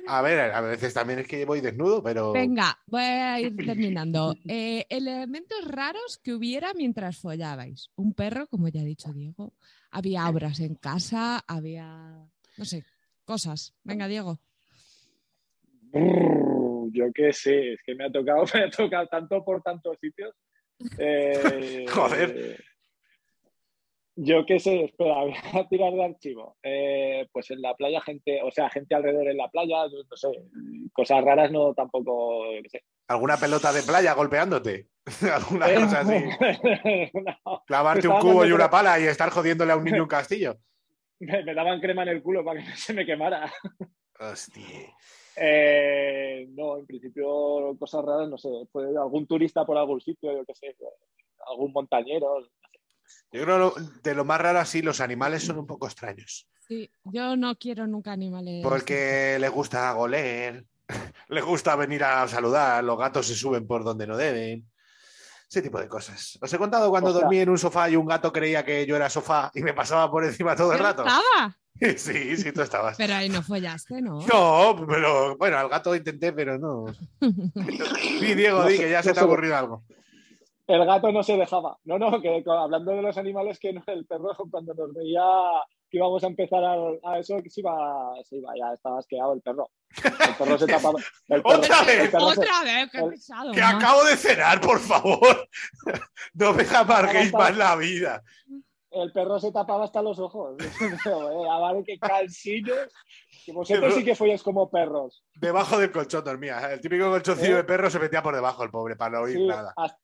[0.08, 2.32] A ver, a veces también es que voy desnudo, pero.
[2.32, 4.36] Venga, voy a ir terminando.
[4.48, 7.90] Eh, elementos raros que hubiera mientras follabais.
[7.96, 9.54] Un perro, como ya ha dicho Diego.
[9.92, 12.84] Había obras en casa, había, no sé,
[13.24, 13.74] cosas.
[13.84, 14.40] Venga, Diego.
[16.92, 20.36] Yo qué sé, es que me ha tocado, me ha tocado tanto por tantos sitios.
[20.98, 22.64] Eh, Joder.
[24.18, 26.58] Yo qué sé, espera, voy a tirar de archivo.
[26.64, 30.16] Eh, pues en la playa, gente, o sea, gente alrededor en la playa, no, no
[30.16, 30.30] sé,
[30.94, 32.84] cosas raras no tampoco, qué sé.
[33.08, 34.88] ¿Alguna pelota de playa golpeándote?
[35.34, 36.24] ¿Alguna cosa así?
[37.14, 40.58] No, Clavarte un cubo y una pala y estar jodiéndole a un niño un castillo.
[41.20, 43.52] me, me daban crema en el culo para que no se me quemara.
[44.20, 44.96] Hostia.
[45.36, 50.46] Eh, no, en principio cosas raras, no sé, fue algún turista por algún sitio, yo
[50.46, 50.76] qué sé,
[51.50, 52.38] algún montañero.
[53.32, 56.48] Yo creo lo- de lo más raro así, los animales son un poco extraños.
[56.68, 58.62] Sí, yo no quiero nunca animales.
[58.64, 60.66] Porque les gusta goler,
[61.30, 64.66] les gusta venir a saludar, los gatos se suben por donde no deben.
[65.48, 66.40] Ese tipo de cosas.
[66.42, 68.86] ¿Os he contado cuando O sea- dormí en un sofá y un gato creía que
[68.88, 71.04] yo era sofá y me pasaba por encima todo el rato?
[71.06, 71.56] estaba,
[71.98, 72.98] Sí, sí, tú estabas.
[72.98, 74.26] pero ahí no follaste, ¿no?
[74.26, 76.86] No, pero bueno, al gato intenté, pero no.
[77.22, 79.84] Di, Diego, No di que ya se te ha ocurrido algo.
[80.68, 81.78] El gato no se dejaba.
[81.84, 85.22] No, no, que hablando de los animales, que no- el perro cuando nos veía
[85.90, 89.34] que íbamos a empezar a, a eso, que se iba, se iba, ya estaba asqueado
[89.34, 89.70] el perro.
[90.04, 91.00] El perro se tapaba.
[91.28, 92.00] El perro, ¡Otra vez!
[92.06, 93.52] el perro se- Otra vez, qué el- pesado.
[93.52, 95.48] Que acabo de cenar, por favor.
[96.34, 98.24] No me amarguéis más la vida.
[98.92, 100.56] el perro se tapaba hasta los ojos.
[101.06, 102.92] Eh, ver, qué cansillos.
[103.46, 105.24] Que vosotros sí que folláis como perros.
[105.36, 106.72] Debajo del colchón dormía.
[106.74, 107.58] El típico colchoncillo ¿Eh?
[107.58, 109.72] de perro se metía por debajo, el pobre, para no oír Sí, nada.
[109.78, 110.00] hasta,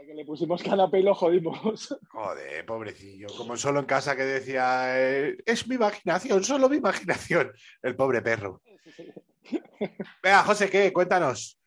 [0.00, 1.96] hasta que le pusimos canapé y lo jodimos.
[2.10, 3.28] Joder, pobrecillo.
[3.36, 7.52] Como solo en casa que decía, eh, es mi imaginación, solo mi imaginación.
[7.82, 8.62] El pobre perro.
[10.22, 10.92] Venga, José, ¿qué?
[10.92, 11.58] Cuéntanos.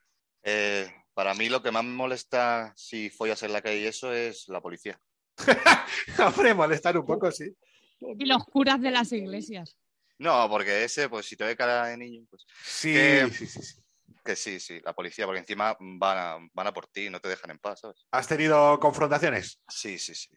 [0.43, 4.11] Eh, para mí lo que más me molesta si follas en la calle y eso
[4.13, 4.99] es la policía.
[6.19, 7.55] Hombre, molestar un poco, sí.
[7.99, 9.77] Y los curas de las iglesias.
[10.17, 12.95] No, porque ese, pues si te ve cara de niño, pues sí,
[13.31, 13.82] sí, sí.
[14.24, 17.30] Que sí, sí, la policía, porque encima van a, van a por ti, no te
[17.30, 18.05] dejan en paz, ¿sabes?
[18.11, 19.61] ¿Has tenido confrontaciones?
[19.68, 20.30] Sí, sí, sí.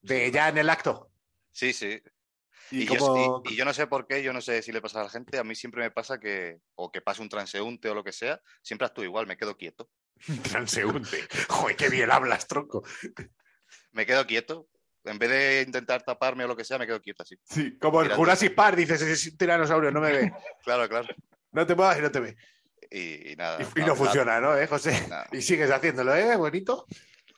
[0.00, 1.10] De ya en el acto.
[1.50, 2.00] Sí, sí.
[2.70, 3.42] Y, Y, yo, como...
[3.46, 5.10] y- y yo no sé por qué, yo no sé si le pasa a la
[5.10, 8.12] gente, a mí siempre me pasa que, o que pase un transeúnte o lo que
[8.12, 9.90] sea, siempre actúo igual, me quedo quieto.
[10.52, 11.26] Transeúnte.
[11.48, 12.84] Joder, qué bien hablas, tronco.
[13.92, 14.68] Me quedo quieto.
[15.04, 17.36] En vez de intentar taparme o lo que sea, me quedo quieto así.
[17.44, 20.32] Sí, como el Jurassic Park, dices, es un tiranosaurio, no me ve.
[20.64, 21.08] Claro, claro.
[21.52, 22.36] No te muevas y no te ve.
[22.90, 23.58] Y, y nada.
[23.60, 24.92] Y, y no funciona, ¿no, eh, José?
[25.08, 26.36] No, Y sigues haciéndolo, ¿eh?
[26.36, 26.86] Bonito.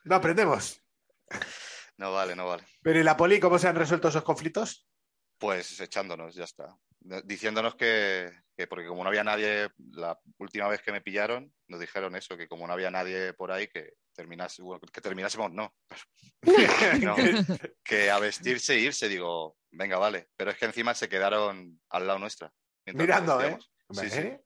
[0.05, 0.81] No aprendemos.
[1.97, 2.65] no vale, no vale.
[2.83, 4.87] Pero ¿y la poli cómo se han resuelto esos conflictos?
[5.39, 6.77] Pues echándonos, ya está.
[7.25, 11.81] Diciéndonos que, que porque como no había nadie, la última vez que me pillaron, nos
[11.81, 15.75] dijeron eso, que como no había nadie por ahí, que terminase, bueno, que terminásemos, no,
[17.01, 17.17] no,
[17.83, 20.29] que a vestirse e irse, digo, venga, vale.
[20.37, 22.53] Pero es que encima se quedaron al lado nuestra.
[22.87, 23.59] Mirando, ¿eh?
[23.93, 24.07] sí.
[24.13, 24.41] ¿Eh?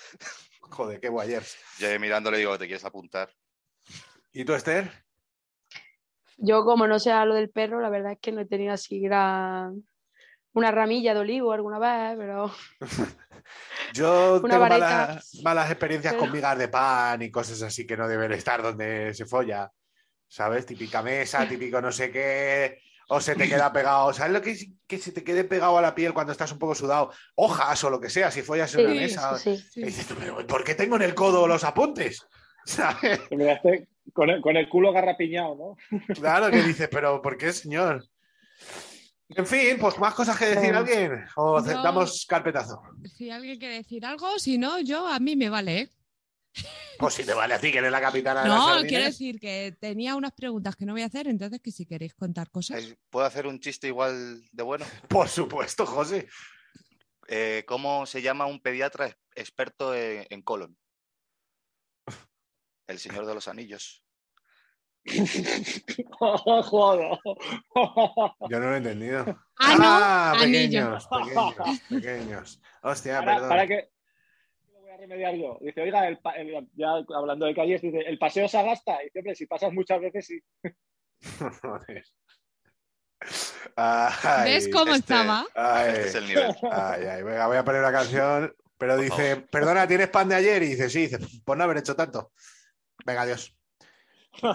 [0.60, 1.56] Joder, qué guayers.
[1.78, 3.30] Yo mirando le digo, ¿te quieres apuntar?
[4.32, 4.90] ¿Y tú, Esther?
[6.38, 9.00] Yo, como no sea lo del perro, la verdad es que no he tenido así
[9.00, 9.84] gran.
[10.52, 12.52] Una ramilla de olivo alguna vez, pero.
[13.94, 14.88] Yo Una tengo vareta.
[15.08, 18.62] malas, malas experiencias Pero- con migas de pan y cosas así que no deben estar
[18.62, 19.70] donde se folla.
[20.28, 20.66] ¿Sabes?
[20.66, 22.80] Típica mesa, típico no sé qué.
[23.08, 24.12] O se te queda pegado.
[24.12, 26.58] ¿Sabes lo que es que se te quede pegado a la piel cuando estás un
[26.58, 27.12] poco sudado?
[27.36, 29.38] Hojas o lo que sea, si follas en una mesa.
[29.38, 29.80] sí, sí.
[29.80, 32.26] Y dices tú, "Pero, ¿por qué tengo en el codo los apuntes?
[34.12, 35.98] Con el, con el culo garrapiñado, ¿no?
[36.14, 38.04] Claro que dices, pero ¿por qué, señor?
[39.30, 41.24] En fin, pues más cosas que decir Eh, alguien.
[41.36, 42.80] O yo- damos carpetazo.
[43.16, 45.78] Si alguien quiere decir algo, si no, yo a mí me vale.
[45.80, 45.90] ¿eh?
[46.98, 49.38] Pues si te vale a ti, que eres la capitana de las No, quiero decir
[49.38, 52.82] que tenía unas preguntas que no voy a hacer, entonces que si queréis contar cosas.
[52.82, 54.86] Eh, ¿Puedo hacer un chiste igual de bueno?
[55.08, 56.26] Por supuesto, José.
[57.28, 60.76] Eh, ¿Cómo se llama un pediatra ex- experto en, en colon?
[62.86, 64.02] El Señor de los Anillos.
[66.18, 67.18] Joder.
[68.48, 69.38] Yo no lo he entendido.
[69.58, 69.74] Ah,
[70.34, 70.98] no, anillo.
[70.98, 72.60] pequeños, pequeños, pequeños.
[72.82, 73.48] Hostia, Para, perdón.
[73.48, 73.90] para que
[74.96, 75.58] a remediar yo.
[75.60, 79.00] Dice, oiga, el pa- el- ya hablando de calles, dice, el paseo se gasta.
[79.02, 80.40] Y dice, hombre, si pasas muchas veces, sí.
[81.62, 82.04] Joder.
[83.76, 85.46] Ay, ¿Ves cómo este- estaba?
[85.54, 86.54] ay, Este es el nivel.
[86.70, 88.54] ay, ay, venga, voy a poner una canción.
[88.78, 90.62] Pero dice, perdona, ¿tienes pan de ayer?
[90.62, 92.32] Y dice, sí, dice, por no haber hecho tanto.
[93.06, 93.56] Venga, adiós.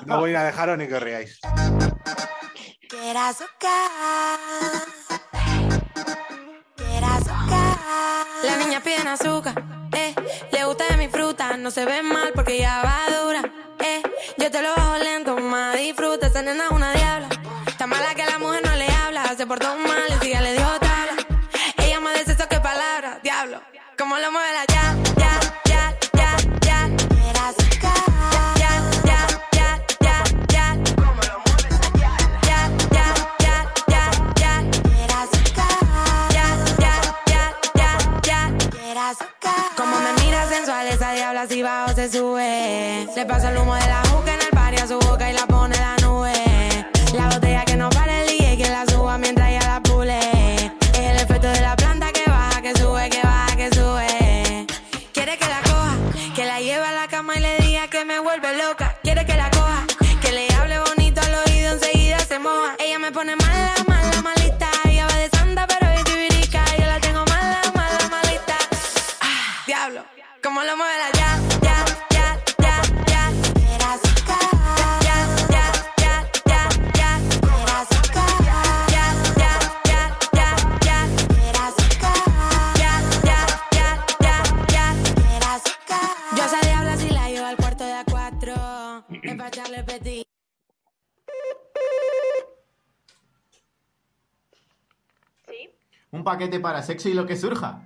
[0.06, 1.40] No voy a dejaros ni que os riáis.
[8.44, 9.81] La niña pide azúcar.
[11.42, 13.42] No se ve mal porque ya va dura.
[13.80, 14.04] Eh,
[14.38, 16.28] yo te lo bajo lento, más disfruta.
[16.28, 17.30] Esa nena es una diabla.
[17.66, 19.36] Está mala que la mujer no le habla.
[19.36, 20.21] Se portó mal
[42.08, 43.08] se sube.
[43.16, 44.11] Le pasa el humo de la
[96.12, 97.82] Un paquete para sexo y lo que surja.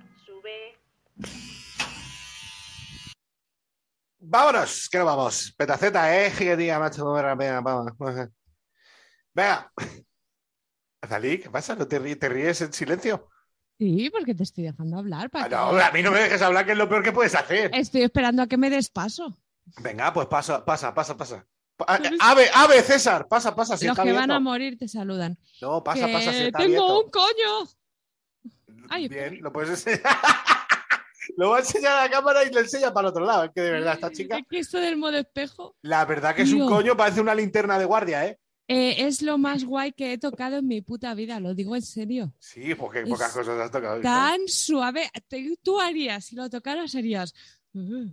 [4.18, 5.54] Vámonos, que no vamos.
[5.56, 7.92] Petaceta, eh, día, macho, venga, vamos.
[9.32, 9.72] Venga.
[11.00, 11.76] Azalí, ¿qué pasa?
[11.76, 13.28] ¿No te ríes, te ríes en silencio?
[13.78, 15.30] Sí, porque te estoy dejando hablar.
[15.30, 17.12] para Ah, que- no, a mí no me dejes hablar, que es lo peor que
[17.12, 17.70] puedes hacer.
[17.74, 19.38] Estoy esperando a que me des paso.
[19.82, 21.46] Venga, pues pasa, pasa, pasa, pasa.
[22.20, 23.76] Ave, ave, César, pasa, pasa.
[23.76, 25.38] Si Los está que van a morir te saludan.
[25.60, 27.00] No, pasa, Que pasa, si está tengo abierto.
[27.04, 27.68] un coño.
[28.90, 30.00] Ay, Bien, lo puedes enseñar.
[31.36, 33.44] lo va a enseñar a la cámara y le enseña para el otro lado.
[33.44, 34.38] Es que de verdad, esta chica.
[34.38, 37.78] Es que esto del modo espejo La verdad que es un coño, parece una linterna
[37.78, 38.38] de guardia, ¿eh?
[38.68, 41.82] eh, es lo más guay que he tocado en mi puta vida, lo digo en
[41.82, 42.32] serio.
[42.40, 43.96] Sí, porque Es pocas cosas has tocado.
[43.96, 44.02] ¿no?
[44.02, 45.08] Tan suave.
[45.28, 47.32] Te- tú harías, si lo tocaras, harías.
[47.74, 48.06] "Uh,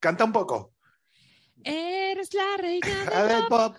[0.00, 0.74] Canta un poco.
[1.64, 2.86] Eres la reina
[3.28, 3.74] del pop.
[3.74, 3.76] pop.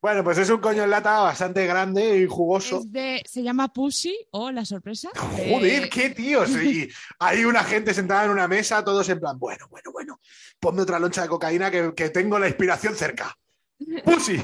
[0.00, 2.78] Bueno, pues es un coño en lata bastante grande y jugoso.
[2.78, 5.10] Es de, se llama Pussy o La Sorpresa.
[5.16, 6.50] Joder, Eh, qué tíos.
[6.62, 10.20] Y hay una gente sentada en una mesa, todos en plan, bueno, bueno, bueno,
[10.58, 13.36] ponme otra loncha de cocaína que, que tengo la inspiración cerca.
[14.04, 14.42] Pussy.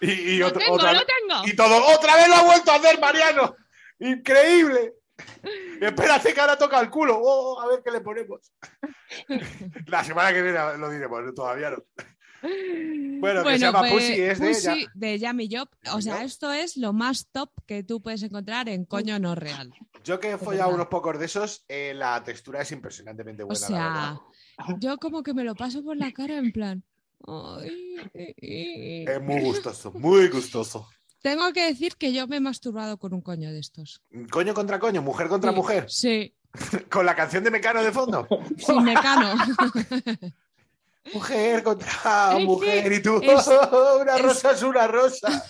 [0.00, 1.42] Y, y Lo tengo, otra- lo tengo.
[1.46, 3.54] y todo, otra vez lo ha vuelto a hacer, Mariano.
[4.00, 4.94] Increíble.
[5.80, 7.18] Espérate que ahora toca el culo.
[7.22, 8.52] Oh, a ver qué le ponemos.
[9.86, 11.78] La semana que viene lo diremos, todavía no.
[13.20, 14.90] Bueno, que se llama Pussy, es de Pussy ella.
[14.94, 15.66] de Yummy Job.
[15.94, 16.24] O sea, Job.
[16.26, 19.72] esto es lo más top que tú puedes encontrar en coño no real.
[20.04, 23.60] Yo que he follado unos pocos de esos, eh, la textura es impresionantemente O buena.
[23.62, 24.20] la sea,
[24.78, 26.82] yo como que me lo paso por la cara en plan.
[27.26, 29.04] "Ay, eh, eh".
[29.08, 30.86] Es muy gustoso, muy gustoso.
[31.24, 34.02] Tengo que decir que yo me he masturbado con un coño de estos.
[34.30, 35.86] Coño contra coño, mujer contra Sí, mujer.
[35.88, 36.34] Sí,
[36.90, 38.28] Con la canción de Mecano de fondo.
[38.58, 39.34] sin mecano.
[41.14, 42.92] Mujer contra Es mujer.
[42.92, 43.46] Y tú, es-
[44.00, 45.44] una es- rosa es una rosa.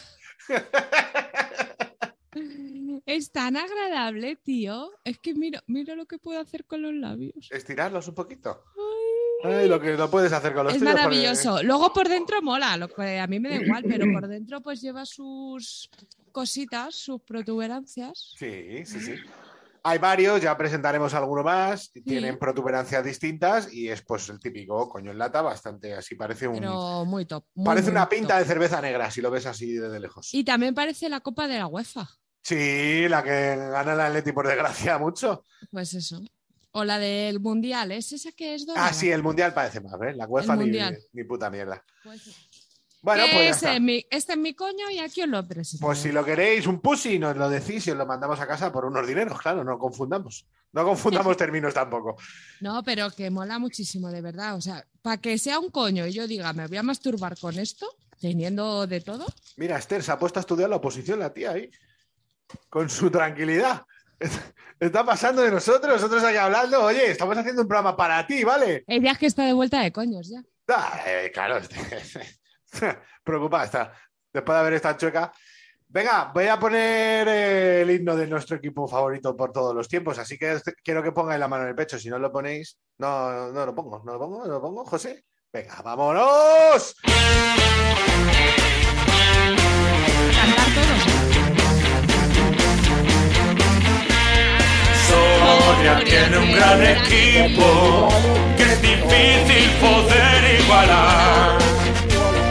[3.07, 4.91] es tan agradable, tío.
[5.05, 7.49] Es que mira, mira lo que puedo hacer con los labios.
[7.51, 8.63] Estirarlos un poquito.
[9.45, 11.63] Ay, lo que no puedes hacer con los Es tuyos porque- maravilloso.
[11.63, 14.81] Luego por dentro mola, lo que a mí me da igual, pero por dentro pues
[14.81, 15.89] lleva sus
[16.33, 18.35] cositas, sus protuberancias.
[18.37, 19.15] Sí, sí, sí.
[19.87, 21.91] hay varios, ya presentaremos alguno más.
[21.93, 22.01] Sí.
[22.03, 26.55] Tienen protuberancias distintas y es pues el típico coño en lata, bastante así, parece un.
[26.61, 27.45] Pero muy top.
[27.55, 28.39] muy, parece muy una pinta top.
[28.39, 30.33] de cerveza negra, si lo ves así desde lejos.
[30.33, 32.09] Y también parece la copa de la UEFA.
[32.41, 35.45] Sí, la que gana el Atleti por desgracia mucho.
[35.71, 36.21] Pues eso.
[36.77, 38.89] O la del Mundial, ¿es esa que es dorada?
[38.89, 40.17] Ah, sí, el mundial parece más, ¿ves?
[40.17, 41.85] La UEFA ni, puta mierda.
[42.03, 42.23] Pues,
[43.01, 43.75] Bueno, pues ya ese está.
[43.75, 45.87] es mi- este es mi coño y aquí os lo presento.
[45.87, 48.73] Pues si lo queréis, un pussy, nos lo decís y os lo mandamos a casa
[48.73, 50.47] por unos dineros, claro, no confundamos.
[50.73, 52.17] No confundamos términos tampoco.
[52.61, 54.57] No, pero que mola muchísimo, de verdad.
[54.57, 57.57] O sea, para que sea un coño y yo diga, me voy a masturbar con
[57.59, 57.87] esto,
[58.21, 59.27] teniendo de todo.
[59.59, 61.71] Mira, Esther se ha puesto a estudiar la oposición, la tía ahí,
[62.69, 63.83] con su tranquilidad.
[64.81, 68.85] Está pasando de nosotros, nosotros aquí hablando, oye, estamos haciendo un programa para ti, ¿vale?
[68.87, 70.43] Es que está de vuelta de coños ya.
[70.69, 71.61] Ah, eh, claro,
[73.25, 73.93] preocupada está.
[74.33, 75.33] Después de haber estado chueca.
[75.87, 80.19] Venga, voy a poner eh, el himno de nuestro equipo favorito por todos los tiempos,
[80.19, 81.99] así que quiero que pongáis la mano en el pecho.
[81.99, 85.25] Si no lo ponéis, no, no lo pongo, no lo pongo, no lo pongo, José.
[85.53, 86.97] Venga, vámonos.
[90.35, 91.14] Cantar todos.
[95.39, 98.09] Soria tiene un gran equipo
[98.57, 101.59] que es difícil poder igualar.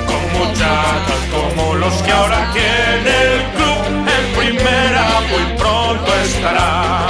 [0.08, 7.08] Con muchachos como los que ahora tiene el club en primera muy pronto estará.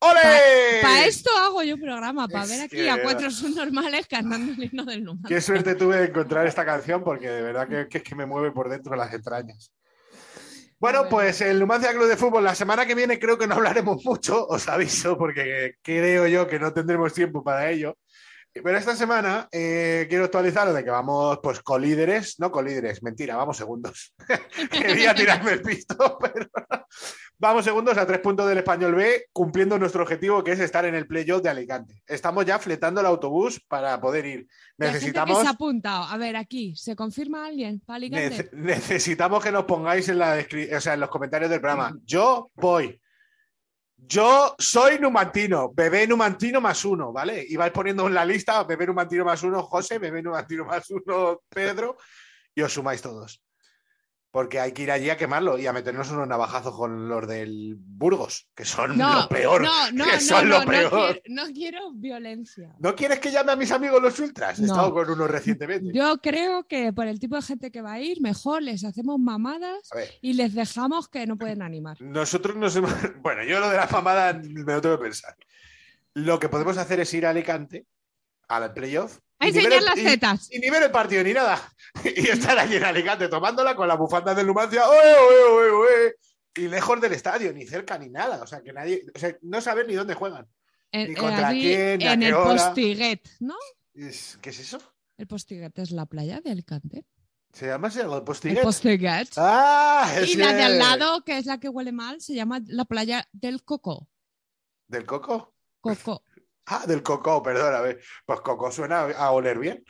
[0.00, 0.80] ¡Ole!
[0.82, 4.84] Para esto hago yo programa, para ver aquí que- a cuatro subnormales cantando el himno
[4.84, 5.28] del Numancia.
[5.36, 8.26] Qué suerte tuve de encontrar esta canción porque de verdad que, que es que me
[8.26, 9.70] mueve por dentro las entrañas.
[10.80, 14.00] Bueno, pues el Numancia Club de Fútbol, la semana que viene creo que no hablaremos
[14.04, 17.96] mucho, os aviso, porque creo yo que no tendremos tiempo para ello.
[18.62, 23.56] Pero esta semana eh, quiero actualizaros de que vamos pues colíderes, no colíderes, mentira, vamos
[23.56, 24.14] segundos.
[24.70, 26.46] Quería tirarme el pisto, pero
[27.38, 30.94] vamos segundos a tres puntos del Español B, cumpliendo nuestro objetivo que es estar en
[30.94, 32.02] el playoff de Alicante.
[32.06, 34.48] Estamos ya fletando el autobús para poder ir.
[34.76, 36.04] Necesitamos se.
[36.04, 37.80] A ver, aquí, ¿se confirma alguien?
[37.80, 38.50] ¿Para Alicante?
[38.50, 40.44] Nece- necesitamos que nos pongáis en, la
[40.76, 41.96] o sea, en los comentarios del programa.
[42.04, 43.00] Yo voy.
[44.00, 47.44] Yo soy numantino, bebé numantino más uno, ¿vale?
[47.46, 51.42] Y vais poniendo en la lista bebé numantino más uno, José, bebé numantino más uno,
[51.48, 51.96] Pedro,
[52.54, 53.42] y os sumáis todos.
[54.30, 57.76] Porque hay que ir allí a quemarlo y a meternos unos navajazos con los del
[57.78, 59.62] Burgos, que son No, lo peor.
[59.62, 60.90] no, no, que son lo peor.
[60.90, 62.76] quiero, no quiero violencia.
[62.78, 64.58] ¿No quieres que llame a mis amigos los ultras?
[64.58, 65.90] He estado con unos recientemente.
[65.94, 69.18] Yo creo que por el tipo de gente que va a ir, mejor les hacemos
[69.18, 69.88] mamadas
[70.20, 71.96] y les dejamos que no pueden animar.
[72.00, 72.92] Nosotros nos hemos.
[73.22, 75.34] Bueno, yo lo de la famada me lo tengo que pensar.
[76.14, 77.86] Lo que podemos hacer es ir a Alicante,
[78.48, 79.18] al playoff.
[79.38, 80.48] A ni enseñar el- las tetas.
[80.52, 81.60] Y, ni ver el partido ni nada.
[82.04, 84.88] Y estar allí en Alicante tomándola con la bufanda del Numancia.
[84.88, 86.14] ¡oe, oe, oe, oe!
[86.56, 88.42] Y lejos del estadio, ni cerca ni nada.
[88.42, 89.04] O sea, que nadie.
[89.14, 90.46] O sea, no saber ni dónde juegan.
[90.90, 92.00] En, ¿Y eh, contra allí quién?
[92.00, 92.50] ¿Y a en el hora?
[92.50, 93.54] Postiguet, ¿no?
[93.94, 94.80] Es- ¿Qué es eso?
[95.16, 97.04] El Postiguet es la playa de Alicante.
[97.52, 98.62] ¿Se llama así el El Postiguet?
[98.62, 99.28] Postiguet.
[99.36, 100.08] ¡Ah!
[100.26, 103.28] y la de al lado, que es la que huele mal, se llama la playa
[103.32, 104.08] del Coco.
[104.86, 105.54] ¿Del Coco?
[105.80, 106.22] Coco.
[106.70, 107.74] Ah, del Coco, perdón.
[107.74, 108.00] A ver.
[108.26, 109.84] Pues Coco suena a oler bien.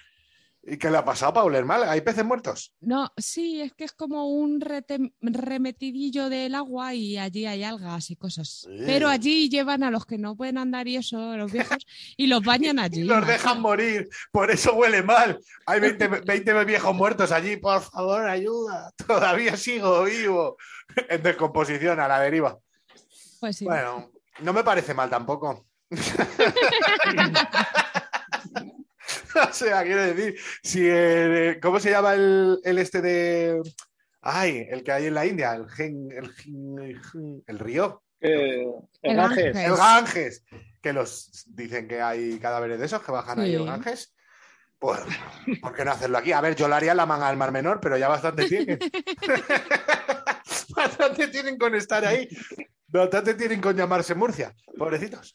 [0.71, 1.85] ¿Y qué le ha pasado para oler mal?
[1.85, 2.75] ¿Hay peces muertos?
[2.81, 8.17] No, sí, es que es como un remetidillo del agua y allí hay algas y
[8.17, 8.67] cosas.
[8.67, 8.83] Sí.
[8.85, 11.79] Pero allí llevan a los que no pueden andar y eso, los viejos,
[12.17, 13.05] y los bañan allí.
[13.05, 15.39] Los dejan morir, por eso huele mal.
[15.65, 18.93] Hay 20, 20 viejos muertos allí, por favor, ayuda.
[19.07, 20.59] Todavía sigo vivo.
[21.09, 22.59] En descomposición, a la deriva.
[23.41, 23.65] Pues sí.
[23.65, 24.11] Bueno,
[24.41, 25.68] no me parece mal tampoco.
[29.51, 33.63] o sea, quiero decir, si el- ¿cómo se llama el, el este de.
[34.21, 38.03] Ay, el que hay en la India, el gen, el, gen- el gen- el río.
[38.21, 38.67] Eh,
[39.03, 39.57] el El Ganges.
[39.57, 40.45] El Ganges,
[40.83, 44.15] que los dicen que hay cadáveres de esos que bajan ahí el Ganges.
[44.81, 45.01] Pues,
[45.61, 46.31] ¿por qué no hacerlo aquí?
[46.33, 48.79] A ver, yo lo haría en la manga del Mar Menor, pero ya bastante tienen.
[50.77, 52.29] bastante tienen con estar ahí.
[52.87, 55.35] Bastante tienen con llamarse Murcia, pobrecitos.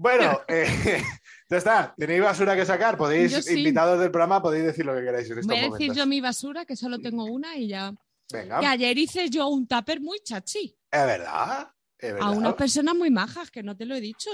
[0.00, 0.66] Bueno, eh,
[1.50, 1.94] ya está.
[1.98, 2.96] Tenéis basura que sacar.
[2.96, 3.58] Podéis, sí.
[3.58, 5.96] invitados del programa, podéis decir lo que queráis en estos Voy a decir momentos.
[5.98, 7.92] yo mi basura, que solo tengo una y ya.
[8.32, 10.74] Venga, Que ayer hice yo un tupper muy chachi.
[10.90, 11.70] es verdad.
[11.98, 12.30] Es A verdad.
[12.32, 14.30] unas personas muy majas, que no te lo he dicho.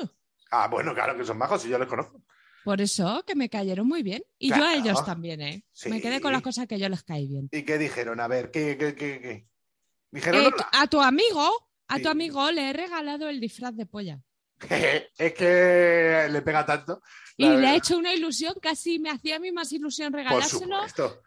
[0.53, 2.23] Ah, bueno, claro que son bajos y yo les conozco.
[2.65, 4.23] Por eso, que me cayeron muy bien.
[4.39, 5.65] Y yo a ellos también, ¿eh?
[5.73, 5.89] Sí.
[5.89, 7.49] Me quedé con las cosas que yo les caí bien.
[7.51, 8.21] ¿Y qué dijeron?
[8.21, 9.49] A ver, ¿qué, qué, qué, qué?
[10.13, 10.69] Dijeron, Eh, "Hola".
[10.73, 11.51] a tu amigo,
[11.89, 12.03] a Sí.
[12.03, 14.21] tu amigo le he regalado el disfraz de polla.
[15.19, 17.03] es que le pega tanto.
[17.39, 20.79] Y le ha hecho una ilusión, casi me hacía a mí más ilusión regalárselo,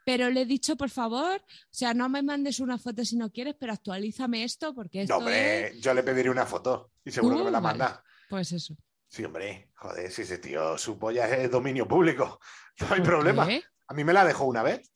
[0.04, 3.32] pero le he dicho, por favor, o sea, no me mandes una foto si no
[3.32, 5.80] quieres, pero actualízame esto porque esto No, hombre, es...
[5.82, 7.78] yo le pediré una foto y seguro que me la vale.
[7.78, 8.04] manda.
[8.28, 8.76] Pues eso.
[9.08, 12.40] Sí, hombre, joder, si ese tío, su polla es dominio público.
[12.80, 13.46] No hay ¿Por problema.
[13.46, 13.62] qué?
[13.88, 14.90] A mí me la dejó una vez.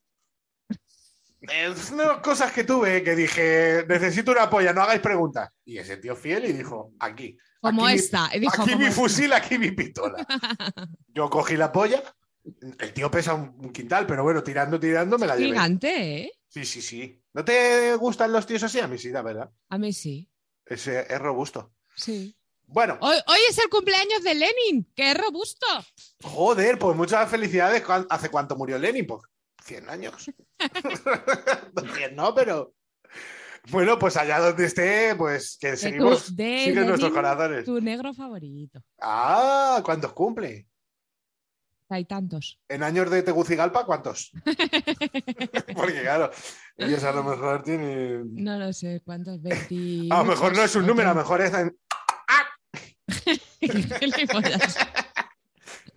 [1.51, 5.49] Es una de las cosas que tuve que dije, necesito una polla, no hagáis preguntas.
[5.65, 7.37] Y ese tío fiel y dijo, aquí.
[7.59, 8.29] Como aquí esta.
[8.39, 9.01] Dijo, aquí como mi esta.
[9.01, 10.25] fusil, aquí mi pistola.
[11.09, 12.01] Yo cogí la polla.
[12.79, 15.49] El tío pesa un, quintal, pero bueno, tirando, tirando, me la llevé.
[15.49, 16.31] Gigante, ¿eh?
[16.49, 17.21] Sí, sí, sí.
[17.33, 18.79] ¿No te gustan los tíos así?
[18.79, 19.49] A mí sí, la verdad.
[19.69, 20.29] A mí sí.
[20.65, 21.73] Es, es robusto.
[21.95, 22.35] Sí.
[22.65, 25.65] Bueno, Hoy, hoy es el cumpleaños de Lenin, que es robusto.
[26.23, 27.81] joder, pues muchas felicidades.
[27.83, 29.05] ¿Cuán- ¿Hace cuánto murió Lenin?
[29.05, 29.21] Pues
[29.63, 30.29] 100 años.
[31.95, 32.73] 100 no, pero...
[33.69, 37.63] Bueno, pues allá donde esté, pues que De seguimos, tu- de siguen nuestros corazones.
[37.63, 38.81] Tu negro favorito.
[38.99, 40.67] Ah, ¿cuántos cumple?
[41.87, 42.59] Hay tantos.
[42.67, 44.31] ¿En años de Tegucigalpa cuántos?
[45.75, 46.29] Porque claro,
[46.75, 48.33] ellos a lo mejor tienen...
[48.35, 49.41] No lo sé cuántos.
[49.41, 50.07] 20.
[50.13, 51.53] A lo mejor no es un número, a lo mejor es...
[51.53, 51.77] en-
[53.61, 54.77] Gilipollas.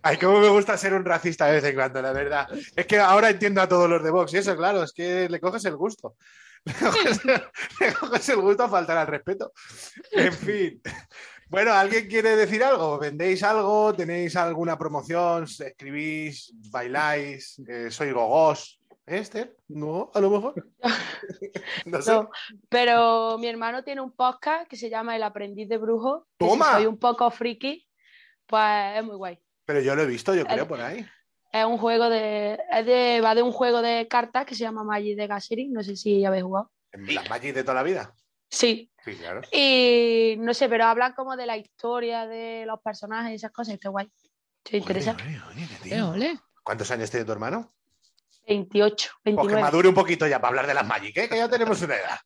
[0.01, 2.47] Ay, cómo me gusta ser un racista de vez en cuando, la verdad.
[2.75, 5.39] Es que ahora entiendo a todos los de Vox y eso, claro, es que le
[5.39, 6.15] coges el gusto.
[6.65, 9.53] Le coges, le coges el gusto a faltar al respeto.
[10.11, 10.81] En fin.
[11.47, 12.99] Bueno, ¿alguien quiere decir algo?
[12.99, 13.93] ¿Vendéis algo?
[13.93, 15.43] ¿Tenéis alguna promoción?
[15.45, 16.53] ¿Escribís?
[16.69, 17.61] ¿Bailáis?
[17.69, 18.81] Eh, ¿Soy gogós?
[19.05, 19.55] ¿Eh, Esther?
[19.69, 20.11] ¿No?
[20.13, 20.67] ¿A lo mejor?
[21.85, 22.11] No sé.
[22.11, 22.29] No,
[22.67, 26.27] pero mi hermano tiene un podcast que se llama El aprendiz de brujo.
[26.37, 26.73] si ¡Toma!
[26.73, 27.87] soy un poco friki,
[28.45, 29.39] pues es muy guay.
[29.67, 31.05] Pero yo lo he visto, yo creo, por ahí.
[31.51, 33.19] Es un juego de, es de.
[33.21, 35.73] Va de un juego de cartas que se llama Magic de Gathering.
[35.73, 36.71] No sé si ya habéis jugado.
[36.93, 38.15] Las Magic de toda la vida.
[38.49, 38.89] Sí.
[39.03, 39.41] Sí, claro.
[39.51, 43.75] Y no sé, pero hablan como de la historia de los personajes y esas cosas.
[43.75, 44.09] y Qué guay.
[44.63, 45.17] ¿Te interesa?
[45.21, 46.39] Oye, oye, qué Eh.
[46.63, 47.73] ¿Cuántos años tiene tu hermano?
[48.47, 49.61] 28, Pues que 29.
[49.61, 51.27] madure un poquito ya para hablar de las Magic, ¿eh?
[51.27, 52.19] que ya tenemos una edad.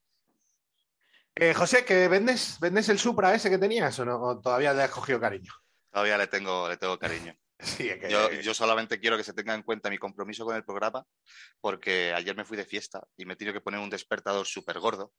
[1.34, 4.22] Eh, José, ¿que vendes, ¿vendes el Supra ese que tenías o, no?
[4.22, 5.52] ¿O todavía le has cogido cariño?
[5.92, 7.36] Todavía le tengo, le tengo cariño.
[7.64, 8.10] Sí, es que...
[8.10, 11.06] Yo, yo solamente quiero que se tenga en cuenta mi compromiso con el programa,
[11.60, 14.80] porque ayer me fui de fiesta y me he tenido que poner un despertador súper
[14.80, 15.14] gordo.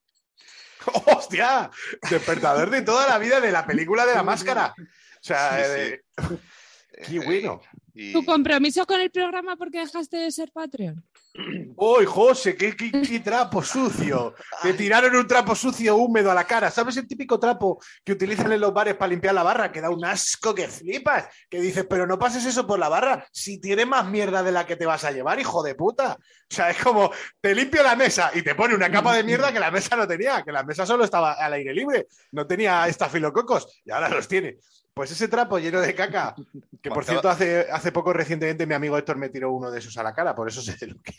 [1.06, 1.70] ¡Hostia!
[2.10, 4.74] Despertador de toda la vida de la película de la máscara.
[4.76, 4.84] O
[5.20, 6.02] sea, Sí, eh,
[7.06, 7.60] qué bueno.
[7.94, 11.04] Y ¿Tu compromiso con el programa porque dejaste de ser Patreon?
[11.34, 12.54] ¡Uy, José!
[12.54, 14.34] Qué, qué- qué trapo sucio!
[14.62, 16.70] Te tiraron un trapo sucio húmedo a la cara.
[16.70, 19.72] ¿Sabes el típico trapo que utilizan en los bares para limpiar la barra?
[19.72, 21.26] Que da un asco que flipas.
[21.48, 23.26] Que dices, pero no pases eso por la barra.
[23.32, 26.18] Si tiene más mierda de la que te vas a llevar, hijo de puta.
[26.20, 27.10] O sea, es como,
[27.40, 30.06] te limpio la mesa y te pone una capa de mierda que la mesa no
[30.06, 30.42] tenía.
[30.42, 32.08] Que la mesa solo estaba al aire libre.
[32.32, 34.58] No tenía estafilococos y ahora los tiene.
[34.94, 36.34] Pues ese trapo lleno de caca,
[36.82, 39.96] que por cierto hace, hace poco recientemente mi amigo Héctor me tiró uno de esos
[39.96, 41.14] a la cara, por eso sé de lo que.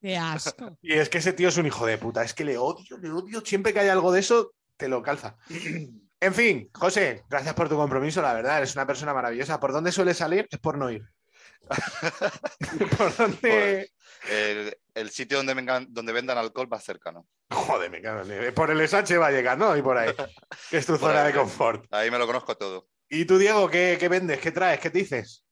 [0.00, 0.78] Qué asco.
[0.82, 3.10] Y es que ese tío es un hijo de puta, es que le odio, le
[3.10, 5.36] odio, siempre que hay algo de eso, te lo calza.
[6.20, 9.58] En fin, José, gracias por tu compromiso, la verdad, eres una persona maravillosa.
[9.58, 10.46] ¿Por dónde suele salir?
[10.50, 11.02] Es por no ir.
[12.96, 13.90] ¿Por dónde?
[14.28, 17.26] El, el sitio donde vengan, donde vendan alcohol más cercano.
[17.50, 19.76] Joder, me cago en- Por el SH va a llegar, ¿no?
[19.76, 20.12] Y por ahí,
[20.70, 21.32] que es tu zona ahí.
[21.32, 21.86] de confort.
[21.92, 22.88] Ahí me lo conozco todo.
[23.08, 24.40] ¿Y tú, Diego, qué, qué vendes?
[24.40, 24.80] ¿Qué traes?
[24.80, 25.44] ¿Qué dices?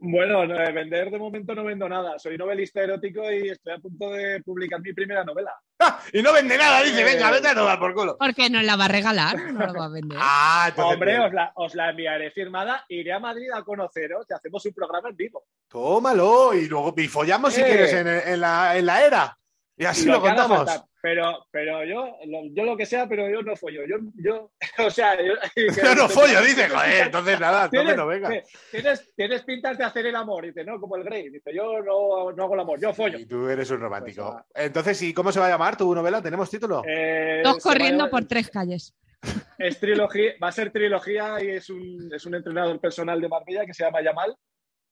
[0.00, 2.18] Bueno, no, eh, vender de momento no vendo nada.
[2.20, 5.52] Soy novelista erótico y estoy a punto de publicar mi primera novela.
[5.80, 6.00] ¡Ah!
[6.12, 8.16] Y no vende nada, dice, Eh, venga, vete a tomar por culo.
[8.16, 10.18] Porque nos la va a regalar, no la va a vender.
[10.22, 12.84] Ah, Hombre, os la, os la enviaré firmada.
[12.88, 15.44] Iré a Madrid a conoceros y hacemos un programa en vivo.
[15.68, 17.64] Tómalo y luego y follamos si Eh.
[17.66, 19.38] quieres en, en la, en la era.
[19.76, 20.68] Y así lo, contamos.
[21.00, 23.82] Pero, pero yo, lo, yo lo que sea, pero yo no follo.
[23.86, 24.50] Yo, yo,
[24.86, 25.34] o sea, yo,
[25.84, 28.42] Yo no follo, dice, joder, entonces nada, entonces ¿Tienes, no venga.
[28.72, 31.30] tienes, tienes pintas de hacer el amor, dice, no, como el Grey.
[31.30, 33.18] Dice, yo no, no hago el amor, yo follo.
[33.18, 34.42] Y tú eres un romántico.
[34.52, 36.20] Pues, Entonces, ¿y cómo se va a llamar tu novela?
[36.20, 36.82] ¿Tenemos título?
[36.86, 38.94] Eh, Dos corriendo llamar- por tres calles.
[39.58, 43.66] Es trilogía, va a ser trilogía y es un, es un entrenador personal de Marbella
[43.66, 44.36] que se llama Yamal,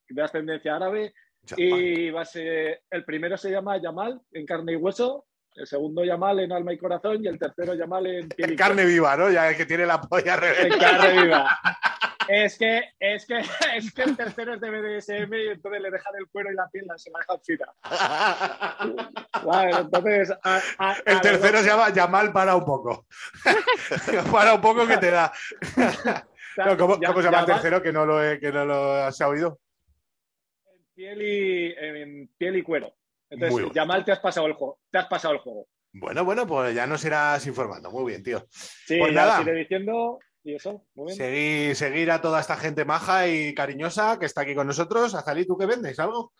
[0.08, 1.14] de ascendencia árabe.
[1.56, 5.24] Y va a ser, el primero se llama Yamal en carne y hueso,
[5.56, 8.58] el segundo Yamal en alma y corazón y el tercero Yamal en piel y En
[8.58, 9.30] carne viva, ¿no?
[9.30, 10.66] Ya es que tiene la polla revés.
[10.72, 11.58] en carne viva.
[12.28, 13.38] Es que, es, que,
[13.76, 16.68] es que el tercero es de BDSM y entonces le dejan el cuero y la
[16.70, 17.66] piel, se la dejan fina.
[19.44, 23.06] Bueno, entonces, a- a- El a tercero se llama Yamal para un poco.
[24.32, 25.32] para un poco que te da.
[26.56, 27.80] No, ¿cómo, se llama el tercero?
[27.80, 29.60] Que no lo, he- que no lo has oído.
[30.96, 32.92] piel y, en piel y cuero.
[33.28, 33.72] Muy Entonces, bueno.
[33.74, 34.78] Yamal, te has pasado el juego.
[34.90, 35.66] Te has pasado el juego.
[35.92, 37.90] Bueno, bueno, pues ya nos irás informando.
[37.90, 38.46] Muy bien, tío.
[38.50, 39.40] Sí, Pues ya nada.
[39.40, 40.18] os iré diciendo.
[40.44, 41.16] y eso, muy bien.
[41.16, 45.14] Seguir, seguir a toda esta gente maja y cariñosa que está aquí con nosotros.
[45.14, 45.98] Azalí, ¿tú qué vendes?
[45.98, 46.32] ¿Algo?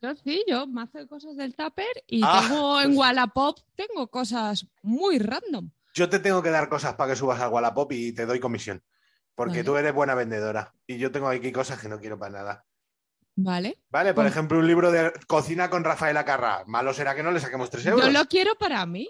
[0.00, 4.06] Yo sí, yo me hace cosas del tupper y Ah, tengo en pues- Wallapop tengo
[4.08, 5.70] cosas muy random.
[5.94, 8.80] Yo te tengo que dar cosas para que subas al Wallapop y te doy comisión.
[9.34, 9.64] Porque Vale.
[9.64, 10.72] tú eres buena vendedora.
[10.86, 12.64] Y yo tengo aquí cosas que no quiero para nada.
[13.40, 13.78] ¿Vale?
[13.90, 16.64] Vale, por Pues- ejemplo, un libro de cocina con Rafaela Carrá.
[16.66, 18.04] Malo será que no le saquemos tres euros.
[18.04, 19.08] Yo lo quiero para mí.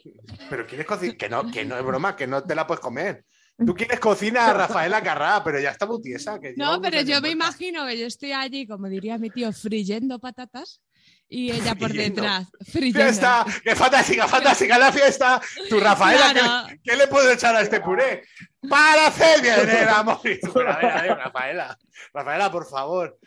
[0.51, 1.17] Pero quieres cocinar.
[1.17, 3.25] Que no, que no es broma, que no te la puedes comer.
[3.67, 6.39] Tú quieres cocina a Rafaela Carrá, pero ya está muy tiesa.
[6.39, 10.19] que No, pero yo me imagino que yo estoy allí, como diría mi tío, friyendo
[10.19, 10.83] patatas
[11.29, 12.23] y ella por Friendo.
[12.23, 12.49] detrás.
[12.73, 13.01] Friyendo.
[13.01, 13.47] ¡Fiesta!
[13.65, 15.41] ¡Qué fantástica, fantástica la fiesta!
[15.69, 16.69] Tu Rafaela, Claro.
[16.69, 18.23] ¿qué, qué le puedo echar a este puré?
[18.69, 20.19] Para hacer bien el amor.
[20.25, 21.79] Y tú, pero a ver, a ver, Rafaela.
[22.13, 23.19] Rafaela, por favor.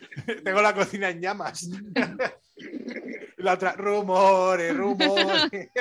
[0.44, 1.70] Tengo la cocina en llamas.
[3.38, 5.50] La otra, rumores, rumores.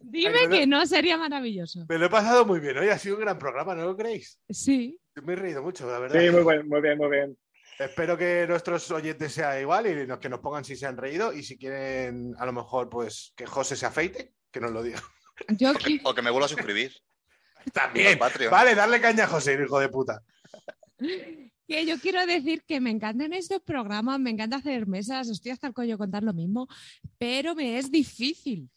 [0.00, 1.84] Dime Ay, que no sería maravilloso.
[1.88, 2.78] Me lo he pasado muy bien.
[2.78, 4.38] Hoy ha sido un gran programa, ¿no lo creéis?
[4.48, 4.98] Sí.
[5.22, 6.18] Me he reído mucho, la verdad.
[6.20, 7.36] Sí, muy bien, muy bien, muy bien.
[7.78, 11.44] Espero que nuestros oyentes sea igual y que nos pongan si se han reído y
[11.44, 15.00] si quieren, a lo mejor, pues que José se afeite, que nos lo diga.
[15.50, 16.92] Yo O que, o que me vuelva a suscribir.
[17.72, 18.18] También.
[18.50, 20.22] Vale, darle caña a José, hijo de puta.
[21.68, 25.68] Que yo quiero decir que me encantan estos programas, me encanta hacer mesas, estoy hasta
[25.68, 26.66] el coño contar lo mismo,
[27.18, 28.70] pero me es difícil.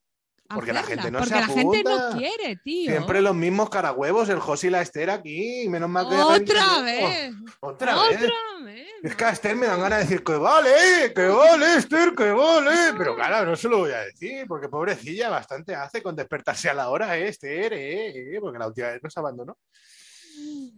[0.53, 2.91] Porque la gente no porque se la gente no quiere, tío.
[2.91, 6.15] Siempre los mismos carahuevos, el José y la Esther aquí, menos mal que...
[6.15, 7.33] Otra vez.
[7.59, 8.15] Otra vez.
[8.15, 8.87] Otra vez.
[9.03, 12.31] Es que a Esther me dan ganas de decir que vale, que vale, Esther, que
[12.31, 12.93] vale.
[12.97, 16.73] Pero claro, no se lo voy a decir, porque pobrecilla bastante hace con despertarse a
[16.73, 19.57] la hora, ¿eh, Esther, eh, eh, porque la última vez nos abandonó.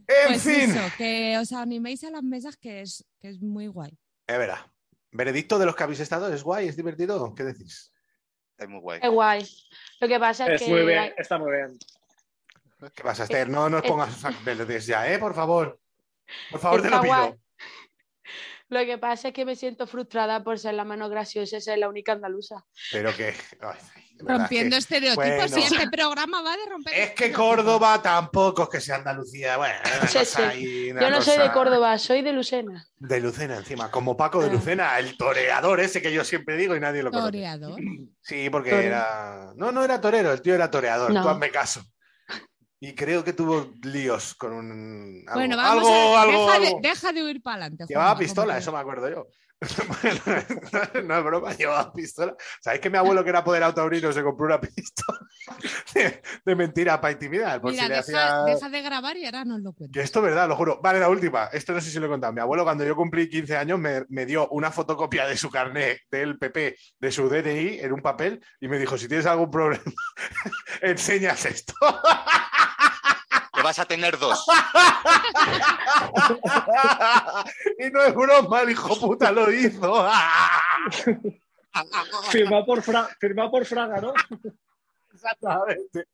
[0.07, 3.67] En Pues fin, eso, que os animéis a las mesas, que es, que es muy
[3.67, 3.97] guay.
[4.27, 4.59] es verdad.
[5.11, 6.67] Veredicto de los que habéis estado, ¿es guay?
[6.67, 7.35] ¿Es divertido?
[7.35, 7.92] ¿Qué decís?
[8.63, 8.99] Es muy guay.
[9.03, 9.47] Es guay.
[9.99, 11.77] Lo que pasa es, Es que muy bien, está muy bien.
[12.95, 13.49] ¿Qué pasa, Esther?
[13.49, 15.19] No nos pongas verdes ya, ¿eh?
[15.19, 15.79] Por favor.
[16.51, 17.15] Por favor, te Está lo pido.
[17.15, 17.33] guay.
[18.73, 21.77] Lo que pasa es que me siento frustrada por ser la menos graciosa y ser
[21.77, 22.65] la única andaluza.
[22.91, 23.33] Pero que...
[23.61, 23.77] ay,
[24.19, 25.47] Rompiendo que- estereotipos, bueno.
[25.47, 27.31] si este programa va de romper Es que.
[27.31, 29.57] Córdoba tampoco es que sea Andalucía.
[29.57, 29.75] Bueno,
[30.07, 32.87] Sí, ahí, Yo no soy de Córdoba, soy de Lucena.
[32.97, 34.53] De Lucena encima, como Paco de Ah.
[34.53, 37.31] Lucena, el toreador ese que yo siempre digo y nadie lo conoce.
[37.31, 37.79] Toreador.
[38.21, 39.51] Sí, porque era.
[39.55, 41.21] No, no era torero, el tío era toreador, No.
[41.23, 41.83] tú hazme caso.
[42.85, 45.23] Y creo que tuvo líos con un.
[45.27, 46.81] Algo, Bueno, vamos algo, a algo, deja, algo.
[46.81, 47.85] De, deja de huir para adelante.
[47.87, 49.27] Llevaba pistola, eso me acuerdo yo.
[51.05, 52.35] No es broma, llevaba pistola.
[52.59, 55.19] ¿Sabéis que mi abuelo, que era poder taurino, se compró una pistola
[55.95, 57.61] de, de mentira para intimidar?
[57.61, 59.93] Por Mira, si le deja, hacía- deja de grabar y ahora nos lo cuento.
[59.93, 60.81] Que esto es verdad, lo juro.
[60.83, 61.45] Vale, la última.
[61.53, 62.33] Esto no sé si lo he contado.
[62.33, 66.01] Mi abuelo, cuando yo cumplí 15 años, me, me dio una fotocopia de su carnet
[66.11, 69.83] del PP, de su DNI, en un papel, y me dijo: si tienes algún problema,
[70.81, 71.73] enseñas esto.
[73.63, 74.45] Vas a tener dos.
[77.79, 80.07] y no es broma, el hijo puta lo hizo.
[82.29, 84.13] Firmado por, Fra- firmado por Fraga, ¿no?
[85.13, 86.05] Exactamente.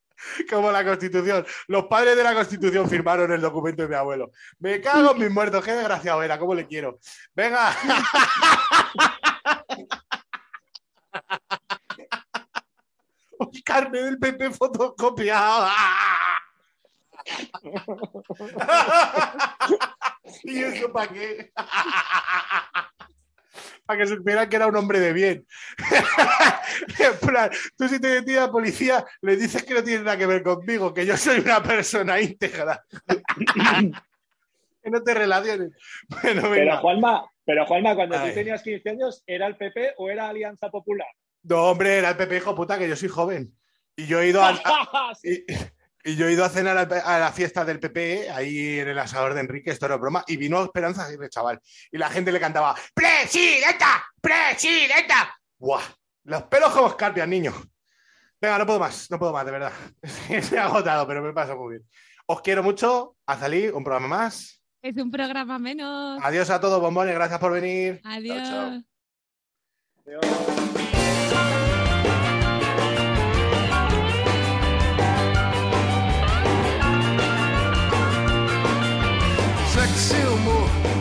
[0.50, 1.46] Como la Constitución.
[1.68, 4.32] Los padres de la Constitución firmaron el documento de mi abuelo.
[4.60, 5.64] Me cago en mis muertos.
[5.64, 6.38] Qué desgraciado era.
[6.38, 7.00] ¿Cómo le quiero?
[7.34, 7.74] Venga.
[13.40, 15.70] Un carne del PP fotocopiado.
[20.44, 21.52] ¿Y eso para qué?
[23.86, 25.48] Para que supieran que era un hombre de bien.
[27.00, 30.28] en plan, tú si te detienes a policía, le dices que no tiene nada que
[30.28, 32.86] ver conmigo, que yo soy una persona íntegra.
[34.84, 35.72] que no te relaciones.
[36.08, 36.78] Bueno, Pero.
[36.78, 38.30] Juanma, pero Juanma, cuando Ay.
[38.30, 41.08] tú tenías 15 años, ¿era el PP o era Alianza Popular?
[41.42, 43.58] No, hombre, era el PP, hijo puta, que yo soy joven.
[43.96, 45.44] Y yo he ido a, a- y,
[46.04, 49.34] y yo he ido a cenar a la fiesta del PP, ahí en el asador
[49.34, 51.60] de Enrique, esto no es broma, y vino Esperanza Aguirre, chaval.
[51.92, 54.04] Y la gente le cantaba, ¡Presidenta!
[54.22, 55.36] ¡Presidenta!
[55.58, 55.84] ¡Buah!
[56.24, 57.54] Los pelos como escarpias, niño.
[58.42, 59.74] Venga, no puedo más, no puedo más, de verdad.
[60.30, 61.90] Estoy agotado, pero me pasa muy bien.
[62.28, 63.16] Os quiero mucho.
[63.26, 64.62] Azalí, un programa más.
[64.82, 66.22] Es un programa menos.
[66.24, 67.16] Adiós a todos, bombones.
[67.16, 68.00] Gracias por venir.
[68.04, 68.48] Adiós.
[68.48, 68.84] chao.
[70.10, 70.59] Sexy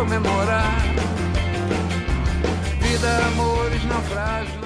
[0.00, 0.80] Comemorar
[2.80, 4.59] vida, amores, naufrágios.